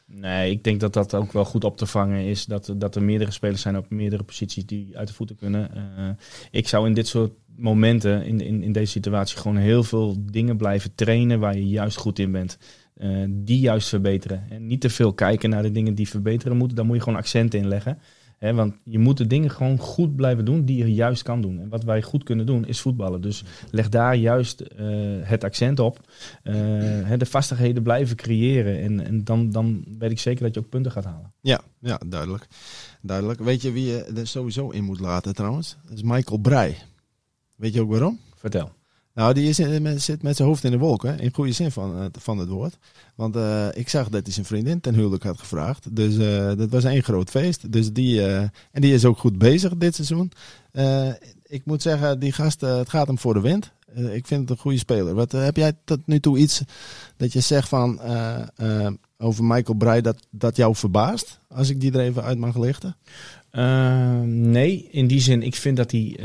Nee, 0.07 0.51
ik 0.51 0.65
denk 0.65 0.81
dat 0.81 0.93
dat 0.93 1.15
ook 1.15 1.33
wel 1.33 1.45
goed 1.45 1.65
op 1.65 1.77
te 1.77 1.87
vangen 1.87 2.25
is. 2.25 2.45
Dat, 2.45 2.75
dat 2.77 2.95
er 2.95 3.03
meerdere 3.03 3.31
spelers 3.31 3.63
zijn 3.63 3.77
op 3.77 3.91
meerdere 3.91 4.23
posities 4.23 4.67
die 4.67 4.99
uit 4.99 5.09
de 5.09 5.15
voeten 5.15 5.37
kunnen. 5.37 5.71
Uh, 5.99 6.09
ik 6.51 6.69
zou 6.69 6.87
in 6.87 6.95
dit 6.95 7.07
soort 7.07 7.33
momenten, 7.57 8.25
in, 8.25 8.41
in, 8.41 8.63
in 8.63 8.73
deze 8.73 8.91
situatie, 8.91 9.39
gewoon 9.39 9.57
heel 9.57 9.83
veel 9.83 10.17
dingen 10.31 10.57
blijven 10.57 10.95
trainen 10.95 11.41
waar 11.41 11.57
je 11.57 11.69
juist 11.69 11.97
goed 11.97 12.19
in 12.19 12.33
bent. 12.33 12.59
Uh, 12.97 13.25
die 13.29 13.59
juist 13.59 13.89
verbeteren. 13.89 14.47
En 14.51 14.67
niet 14.67 14.81
te 14.81 14.91
veel 14.91 15.13
kijken 15.13 15.51
naar 15.51 15.63
de 15.63 15.73
dingen 15.73 15.95
die 15.95 16.09
verbeteren 16.09 16.57
moeten. 16.57 16.77
Daar 16.77 16.87
moet 16.87 16.97
je 16.97 17.03
gewoon 17.03 17.19
accenten 17.19 17.59
in 17.59 17.69
leggen. 17.69 17.99
He, 18.45 18.55
want 18.55 18.75
je 18.83 18.99
moet 18.99 19.17
de 19.17 19.27
dingen 19.27 19.51
gewoon 19.51 19.79
goed 19.79 20.17
blijven 20.17 20.45
doen 20.45 20.65
die 20.65 20.77
je 20.77 20.95
juist 20.95 21.23
kan 21.23 21.41
doen. 21.41 21.61
En 21.61 21.69
wat 21.69 21.85
wij 21.85 22.03
goed 22.03 22.23
kunnen 22.25 22.47
doen 22.47 22.67
is 22.67 22.81
voetballen. 22.81 23.21
Dus 23.21 23.45
leg 23.71 23.89
daar 23.89 24.17
juist 24.17 24.63
uh, 24.63 24.87
het 25.23 25.45
accent 25.45 25.79
op. 25.79 26.01
Uh, 26.45 26.55
de 27.17 27.27
vastigheden 27.27 27.83
blijven 27.83 28.17
creëren. 28.17 28.83
En, 28.83 29.07
en 29.07 29.25
dan, 29.25 29.51
dan 29.51 29.85
weet 29.99 30.11
ik 30.11 30.19
zeker 30.19 30.45
dat 30.45 30.55
je 30.55 30.61
ook 30.61 30.69
punten 30.69 30.93
gaat 30.93 31.05
halen. 31.05 31.33
Ja, 31.41 31.61
ja 31.79 32.01
duidelijk. 32.07 32.47
duidelijk. 33.03 33.41
Weet 33.41 33.63
je 33.63 33.73
wie 33.73 33.87
je 33.87 34.05
er 34.05 34.27
sowieso 34.27 34.71
in 34.71 34.85
moet 34.85 35.01
laten 35.01 35.35
trouwens? 35.35 35.77
Dat 35.85 35.97
is 35.97 36.03
Michael 36.03 36.39
Breij. 36.39 36.79
Weet 37.57 37.75
je 37.75 37.81
ook 37.81 37.91
waarom? 37.91 38.19
Vertel. 38.35 38.73
Nou, 39.15 39.35
die 39.35 39.49
is 39.49 39.59
in, 39.59 40.01
zit 40.01 40.23
met 40.23 40.37
zijn 40.37 40.49
hoofd 40.49 40.65
in 40.65 40.71
de 40.71 40.79
wolken, 40.79 41.19
in 41.19 41.35
goede 41.35 41.53
zin 41.53 41.71
van, 41.71 42.11
van 42.19 42.39
het 42.39 42.49
woord. 42.49 42.79
Want 43.15 43.37
uh, 43.37 43.67
ik 43.73 43.89
zag 43.89 44.09
dat 44.09 44.23
hij 44.23 44.33
zijn 44.33 44.47
vriendin 44.47 44.81
ten 44.81 44.95
huwelijk 44.95 45.23
had 45.23 45.39
gevraagd. 45.39 45.97
Dus 45.97 46.17
dat 46.57 46.71
was 46.71 46.85
één 46.85 47.03
groot 47.03 47.31
feest. 47.31 47.73
Dus 47.73 47.93
die, 47.93 48.27
en 48.27 48.51
die 48.73 48.95
is 48.95 49.05
ook 49.05 49.19
goed 49.19 49.39
bezig 49.39 49.77
dit 49.77 49.95
seizoen. 49.95 50.33
ik 51.47 51.65
moet 51.65 51.83
zeggen, 51.83 52.19
die 52.19 52.33
gast, 52.33 52.61
het 52.61 52.89
gaat 52.89 53.07
hem 53.07 53.19
voor 53.19 53.35
de 53.35 53.41
wind. 53.41 53.73
ik 53.95 54.27
vind 54.27 54.41
het 54.41 54.51
een 54.51 54.57
goede 54.57 54.79
speler. 54.79 55.15
Wat, 55.15 55.33
heb 55.33 55.57
jij 55.57 55.73
tot 55.85 56.07
nu 56.07 56.21
toe 56.21 56.39
iets 56.39 56.63
dat 57.17 57.33
je 57.33 57.41
zegt 57.41 57.69
van, 57.69 58.01
over 59.19 59.45
Michael 59.45 59.79
Breij 59.79 60.01
dat, 60.01 60.27
dat 60.31 60.57
jou 60.57 60.75
verbaast? 60.75 61.39
Als 61.49 61.69
ik 61.69 61.81
die 61.81 61.93
er 61.93 62.01
even 62.01 62.23
uit 62.23 62.39
mag 62.39 62.59
lichten. 62.59 62.97
nee, 64.51 64.89
in 64.91 65.07
die 65.07 65.21
zin, 65.21 65.43
ik 65.43 65.55
vind 65.55 65.77
dat 65.77 65.91
hij 65.91 66.17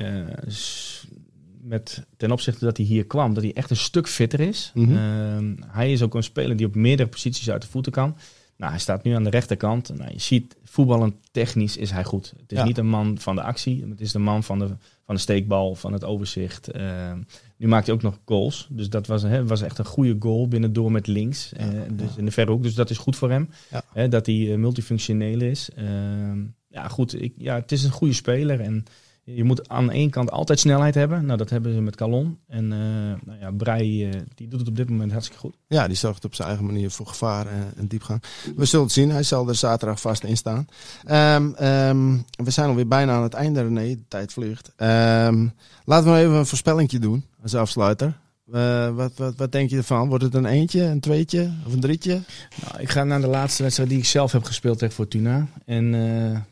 met, 1.69 2.05
ten 2.17 2.31
opzichte 2.31 2.65
dat 2.65 2.77
hij 2.77 2.85
hier 2.85 3.05
kwam, 3.05 3.33
dat 3.33 3.43
hij 3.43 3.53
echt 3.53 3.69
een 3.69 3.75
stuk 3.75 4.07
fitter 4.07 4.39
is. 4.39 4.71
Mm 4.73 4.85
-hmm. 4.85 5.57
uh, 5.57 5.65
hij 5.67 5.91
is 5.91 6.01
ook 6.01 6.15
een 6.15 6.23
speler 6.23 6.55
die 6.55 6.65
op 6.65 6.75
meerdere 6.75 7.09
posities 7.09 7.49
uit 7.49 7.61
de 7.61 7.67
voeten 7.67 7.91
kan. 7.91 8.17
Nou, 8.57 8.71
hij 8.71 8.79
staat 8.79 9.03
nu 9.03 9.13
aan 9.13 9.23
de 9.23 9.29
rechterkant. 9.29 9.97
Nou, 9.97 10.11
je 10.11 10.19
ziet, 10.19 10.55
voetballend 10.63 11.15
technisch 11.31 11.77
is 11.77 11.91
hij 11.91 12.03
goed. 12.03 12.33
Het 12.41 12.51
is 12.51 12.57
ja. 12.57 12.63
niet 12.63 12.77
een 12.77 12.87
man 12.87 13.17
van 13.17 13.35
de 13.35 13.41
actie. 13.41 13.85
Het 13.89 14.01
is 14.01 14.11
de 14.11 14.19
man 14.19 14.43
van 14.43 14.59
de, 14.59 14.67
van 15.05 15.15
de 15.15 15.21
steekbal, 15.21 15.75
van 15.75 15.93
het 15.93 16.03
overzicht. 16.03 16.75
Uh, 16.75 17.13
nu 17.57 17.67
maakt 17.67 17.85
hij 17.85 17.95
ook 17.95 18.01
nog 18.01 18.19
goals. 18.25 18.67
Dus 18.69 18.89
dat 18.89 19.07
was, 19.07 19.21
hè, 19.21 19.45
was 19.45 19.61
echt 19.61 19.77
een 19.77 19.85
goede 19.85 20.15
goal 20.19 20.47
binnendoor 20.47 20.91
met 20.91 21.07
links. 21.07 21.51
Ja, 21.57 21.73
uh, 21.73 21.81
dus 21.91 22.15
in 22.15 22.25
de 22.25 22.31
verre 22.31 22.51
hoek. 22.51 22.63
Dus 22.63 22.73
dat 22.73 22.89
is 22.89 22.97
goed 22.97 23.15
voor 23.15 23.29
hem. 23.29 23.49
Hè, 23.93 24.07
dat 24.07 24.25
hij 24.25 24.57
multifunctioneel 24.57 25.41
is. 25.41 25.69
Ehm, 25.75 26.39
ja, 26.67 26.87
goed. 26.87 27.21
Ik, 27.21 27.33
ja, 27.37 27.55
het 27.55 27.71
is 27.71 27.83
een 27.83 27.91
goede 27.91 28.13
speler. 28.13 28.59
En 28.59 28.85
je 29.35 29.43
moet 29.43 29.69
aan 29.69 29.87
de 29.87 29.93
ene 29.93 30.09
kant 30.09 30.31
altijd 30.31 30.59
snelheid 30.59 30.95
hebben. 30.95 31.25
Nou, 31.25 31.37
dat 31.37 31.49
hebben 31.49 31.73
ze 31.73 31.81
met 31.81 31.95
Calon. 31.95 32.37
En 32.47 32.63
uh, 32.63 32.79
nou 33.25 33.39
ja, 33.39 33.51
Brei 33.51 34.07
uh, 34.07 34.13
die 34.35 34.47
doet 34.47 34.59
het 34.59 34.69
op 34.69 34.75
dit 34.75 34.89
moment 34.89 35.11
hartstikke 35.11 35.41
goed. 35.41 35.55
Ja, 35.67 35.87
die 35.87 35.95
zorgt 35.95 36.25
op 36.25 36.35
zijn 36.35 36.47
eigen 36.47 36.65
manier 36.65 36.91
voor 36.91 37.07
gevaar 37.07 37.45
uh, 37.45 37.51
en 37.75 37.87
diepgang. 37.87 38.23
We 38.55 38.65
zullen 38.65 38.85
het 38.85 38.93
zien. 38.93 39.11
Hij 39.11 39.23
zal 39.23 39.47
er 39.47 39.55
zaterdag 39.55 40.01
vast 40.01 40.23
in 40.23 40.37
staan. 40.37 40.67
Um, 41.11 41.65
um, 41.65 42.25
we 42.43 42.51
zijn 42.51 42.69
alweer 42.69 42.87
bijna 42.87 43.13
aan 43.13 43.23
het 43.23 43.33
einde, 43.33 43.61
René. 43.61 43.95
De 43.95 44.07
tijd 44.07 44.33
vliegt. 44.33 44.71
Um, 44.77 45.53
laten 45.85 46.13
we 46.13 46.19
even 46.19 46.33
een 46.33 46.45
voorspellingje 46.45 46.99
doen 46.99 47.25
als 47.41 47.55
afsluiter. 47.55 48.17
Uh, 48.53 48.89
wat, 48.89 49.11
wat, 49.15 49.35
wat 49.35 49.51
denk 49.51 49.69
je 49.69 49.77
ervan? 49.77 50.09
Wordt 50.09 50.23
het 50.23 50.33
een 50.33 50.45
eentje, 50.45 50.83
een 50.83 50.99
tweetje 50.99 51.51
of 51.65 51.73
een 51.73 51.79
drietje? 51.79 52.21
Nou, 52.65 52.81
ik 52.81 52.89
ga 52.89 53.03
naar 53.03 53.21
de 53.21 53.27
laatste 53.27 53.63
wedstrijd 53.63 53.89
die 53.89 53.99
ik 53.99 54.05
zelf 54.05 54.31
heb 54.31 54.43
gespeeld 54.43 54.79
tegen 54.79 54.95
Fortuna. 54.95 55.47
En 55.65 55.91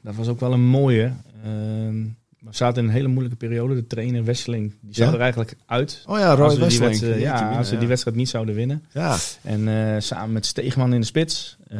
dat 0.02 0.16
was 0.16 0.28
ook 0.28 0.40
wel 0.40 0.54
een 0.54 0.66
mooie. 0.66 1.12
We 2.50 2.56
zaten 2.56 2.82
in 2.84 2.88
een 2.90 2.96
hele 2.96 3.08
moeilijke 3.08 3.38
periode. 3.38 3.76
De 3.76 3.88
trainer 3.88 4.24
Wesseling 4.24 4.74
die 4.82 5.04
Ja? 5.06 5.14
er 5.14 5.20
eigenlijk 5.20 5.56
uit. 5.66 6.04
Oh 6.06 6.18
ja, 6.20 6.34
Roy 6.34 6.48
Wesseling. 6.48 6.70
wedstrijd, 6.90 7.00
Jeetje 7.14 7.20
ja, 7.22 7.58
als 7.58 7.70
ja. 7.70 7.80
die 7.80 7.88
wedstrijd 7.88 8.18
niet 8.18 8.30
zouden 8.30 8.56
winnen. 8.56 8.84
Ja, 8.94 9.18
En 9.44 9.68
eh, 9.68 9.96
samen 10.02 10.32
met 10.32 10.46
Steegman 10.46 10.94
in 10.94 11.00
de 11.00 11.06
spits. 11.06 11.58
eh, 11.68 11.80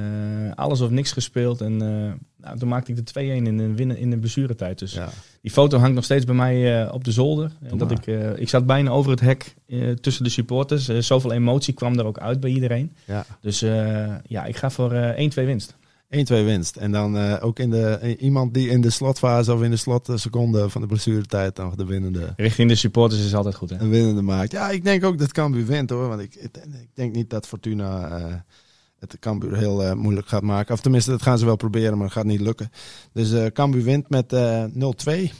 alles 0.56 0.82
of 0.82 0.90
niks 0.90 1.12
gespeeld. 1.12 1.62
En 1.62 1.82
eh, 1.82 2.14
nou, 2.46 2.58
toen 2.60 2.68
maakte 2.70 2.92
ik 2.92 3.06
de 3.06 3.20
2-1 3.22 3.46
in 3.46 3.58
de, 3.58 3.74
winnen, 3.74 3.98
in 3.98 4.10
de 4.10 4.18
blessuretijd. 4.18 4.80
Dus 4.80 5.00
die 5.42 5.52
foto 5.52 5.78
hangt 5.78 5.96
nog 5.96 6.04
steeds 6.04 6.26
bij 6.26 6.36
mij 6.36 6.82
eh, 6.84 6.94
op 6.94 7.04
de 7.04 7.12
zolder. 7.12 7.52
Dat 7.76 7.92
ik, 7.92 8.08
eh, 8.08 8.38
ik 8.40 8.50
zat 8.50 8.66
bijna 8.66 8.90
over 8.90 9.12
het 9.12 9.20
hek 9.20 9.56
eh, 9.68 9.92
tussen 9.92 10.24
de 10.24 10.30
supporters. 10.30 10.88
Eh, 10.88 10.98
zoveel 11.00 11.32
emotie 11.32 11.74
kwam 11.74 12.00
er 12.00 12.06
ook 12.06 12.20
uit 12.20 12.40
bij 12.40 12.50
iedereen. 12.50 12.92
ja. 13.06 13.26
Dus 13.42 13.62
eh, 13.62 14.16
ja, 14.28 14.46
ik 14.46 14.56
ga 14.58 14.70
voor 14.70 14.92
eh 14.94 15.30
1-2 15.30 15.46
winst. 15.46 15.76
1-2 16.16 16.18
winst. 16.28 16.76
En 16.76 16.92
dan 16.92 17.18
eh, 17.18 17.46
ook 17.46 17.60
in 17.60 17.70
de, 17.70 17.88
eh, 17.88 18.22
iemand 18.22 18.54
die 18.54 18.70
in 18.70 18.82
de 18.82 18.90
slotfase 18.90 19.54
of 19.54 19.62
in 19.62 19.70
de 19.70 19.78
slotseconde 19.78 20.70
van 20.70 20.82
de 20.82 20.88
blessuretijd 20.88 21.58
nog 21.58 21.76
de 21.76 21.86
winnende, 21.86 22.34
Richting 22.36 22.70
de 22.70 22.76
supporters 22.76 23.26
is 23.26 23.36
altijd 23.36 23.56
goed. 23.56 23.70
Hè? 23.70 23.78
een 23.78 23.90
winnende 23.90 24.22
maakt. 24.22 24.52
Ja, 24.52 24.70
ik 24.70 24.84
denk 24.84 25.06
ook 25.06 25.18
dat 25.18 25.32
Cambuur 25.32 25.66
wint 25.66 25.90
hoor. 25.90 26.08
Want 26.08 26.22
ik, 26.22 26.36
ik, 26.36 26.58
ik 26.58 26.90
denk 26.94 27.16
niet 27.16 27.30
dat 27.30 27.48
Fortuna 27.48 28.10
eh, 28.10 28.34
het 29.00 29.20
Cambuur 29.20 29.58
heel 29.58 29.96
moeilijk 29.96 30.28
gaat 30.28 30.42
maken. 30.42 30.74
Of 30.74 30.82
tenminste, 30.82 31.12
dat 31.12 31.22
gaan 31.22 31.38
ze 31.38 31.46
wel 31.46 31.56
proberen, 31.56 31.98
maar 31.98 32.06
het 32.06 32.16
gaat 32.16 32.26
niet 32.26 32.42
lukken. 32.42 32.72
Dus 33.12 33.52
Cambuur 33.52 33.84
wint 33.84 34.10
met 34.10 34.34
eh 34.34 34.64
0-2. 34.64 35.32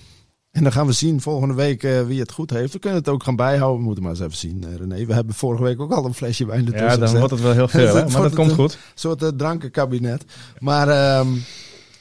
En 0.52 0.64
dan 0.64 0.72
gaan 0.72 0.86
we 0.88 0.92
zien 0.92 1.22
volgende 1.22 1.54
week 1.54 1.84
eh, 1.84 2.02
wie 2.06 2.20
het 2.20 2.32
goed 2.32 2.50
heeft. 2.50 2.74
We 2.74 2.80
kunnen 2.80 3.00
het 3.00 3.10
ook 3.10 3.24
gaan 3.24 3.36
bijhouden. 3.36 3.78
We 3.80 3.86
moeten 3.86 4.04
maar 4.04 4.12
eens 4.12 4.22
even 4.22 4.38
zien, 4.38 4.64
eh, 4.64 4.76
René. 4.76 5.06
We 5.06 5.14
hebben 5.14 5.36
vorige 5.36 5.64
week 5.64 5.80
ook 5.82 5.92
al 5.92 6.06
een 6.06 6.14
flesje 6.14 6.46
wijn 6.46 6.66
ertussen 6.66 6.90
Ja, 6.90 6.96
dan 6.98 7.02
gezet. 7.08 7.18
wordt 7.20 7.34
het 7.34 7.42
wel 7.44 7.54
heel 7.54 7.68
veel. 7.68 7.94
Maar 8.12 8.22
dat 8.22 8.34
komt 8.36 8.48
het, 8.48 8.60
goed. 8.60 8.74
Een 8.74 8.80
soort 8.96 9.24
eh, 9.24 9.30
drankenkabinet. 9.30 10.24
Maar 10.60 10.88
ehm, 10.90 11.28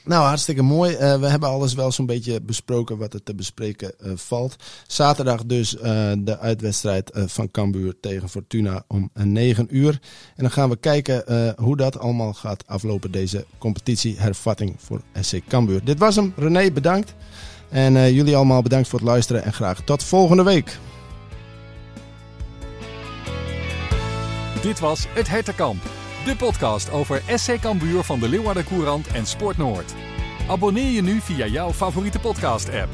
nou, 0.05 0.25
hartstikke 0.27 0.63
mooi. 0.63 0.93
Eh, 0.95 1.21
we 1.21 1.27
hebben 1.27 1.49
alles 1.49 1.75
wel 1.75 1.93
zo'n 1.93 2.07
beetje 2.07 2.41
besproken 2.43 2.99
wat 2.99 3.15
er 3.15 3.23
te 3.23 3.35
bespreken 3.35 3.99
eh, 3.99 4.11
valt. 4.15 4.57
Zaterdag 4.87 5.45
dus 5.45 5.77
eh, 5.77 6.13
de 6.19 6.39
uitwedstrijd 6.39 7.11
eh, 7.11 7.25
van 7.27 7.51
Cambuur 7.51 7.95
tegen 8.01 8.29
Fortuna 8.29 8.85
om 8.89 9.11
eh, 9.13 9.25
9 9.25 9.77
uur. 9.77 9.91
En 10.37 10.43
dan 10.43 10.51
gaan 10.51 10.69
we 10.69 10.77
kijken 10.77 11.27
eh, 11.27 11.51
hoe 11.65 11.77
dat 11.77 11.99
allemaal 11.99 12.33
gaat 12.35 12.67
aflopen, 12.67 13.11
deze 13.11 13.45
competitiehervatting 13.59 14.75
voor 14.79 15.01
SC 15.21 15.41
Cambuur. 15.49 15.85
Dit 15.85 15.99
was 15.99 16.17
hem. 16.17 16.33
René, 16.37 16.71
bedankt. 16.73 17.15
En 17.69 17.97
eh, 17.97 18.11
jullie 18.11 18.37
allemaal 18.37 18.63
bedankt 18.63 18.89
voor 18.89 18.99
het 18.99 19.09
luisteren 19.09 19.45
en 19.45 19.53
graag 19.53 19.81
tot 19.81 20.05
volgende 20.05 20.43
week. 20.43 20.79
Dit 24.63 24.81
was 24.81 25.07
Het 25.09 25.29
Hertenkamp, 25.29 25.83
de 26.25 26.37
podcast 26.37 26.91
over 26.91 27.23
SC 27.35 27.61
Cambuur 27.61 28.03
van 28.03 28.21
de 28.21 28.29
Leeuwarden 28.29 28.65
Courant 28.65 29.07
en 29.07 29.27
Sport 29.27 29.57
Noord. 29.57 29.95
Abonneer 30.49 30.91
je 30.91 31.03
nu 31.03 31.21
via 31.21 31.47
jouw 31.47 31.73
favoriete 31.73 32.19
podcast-app. 32.19 32.89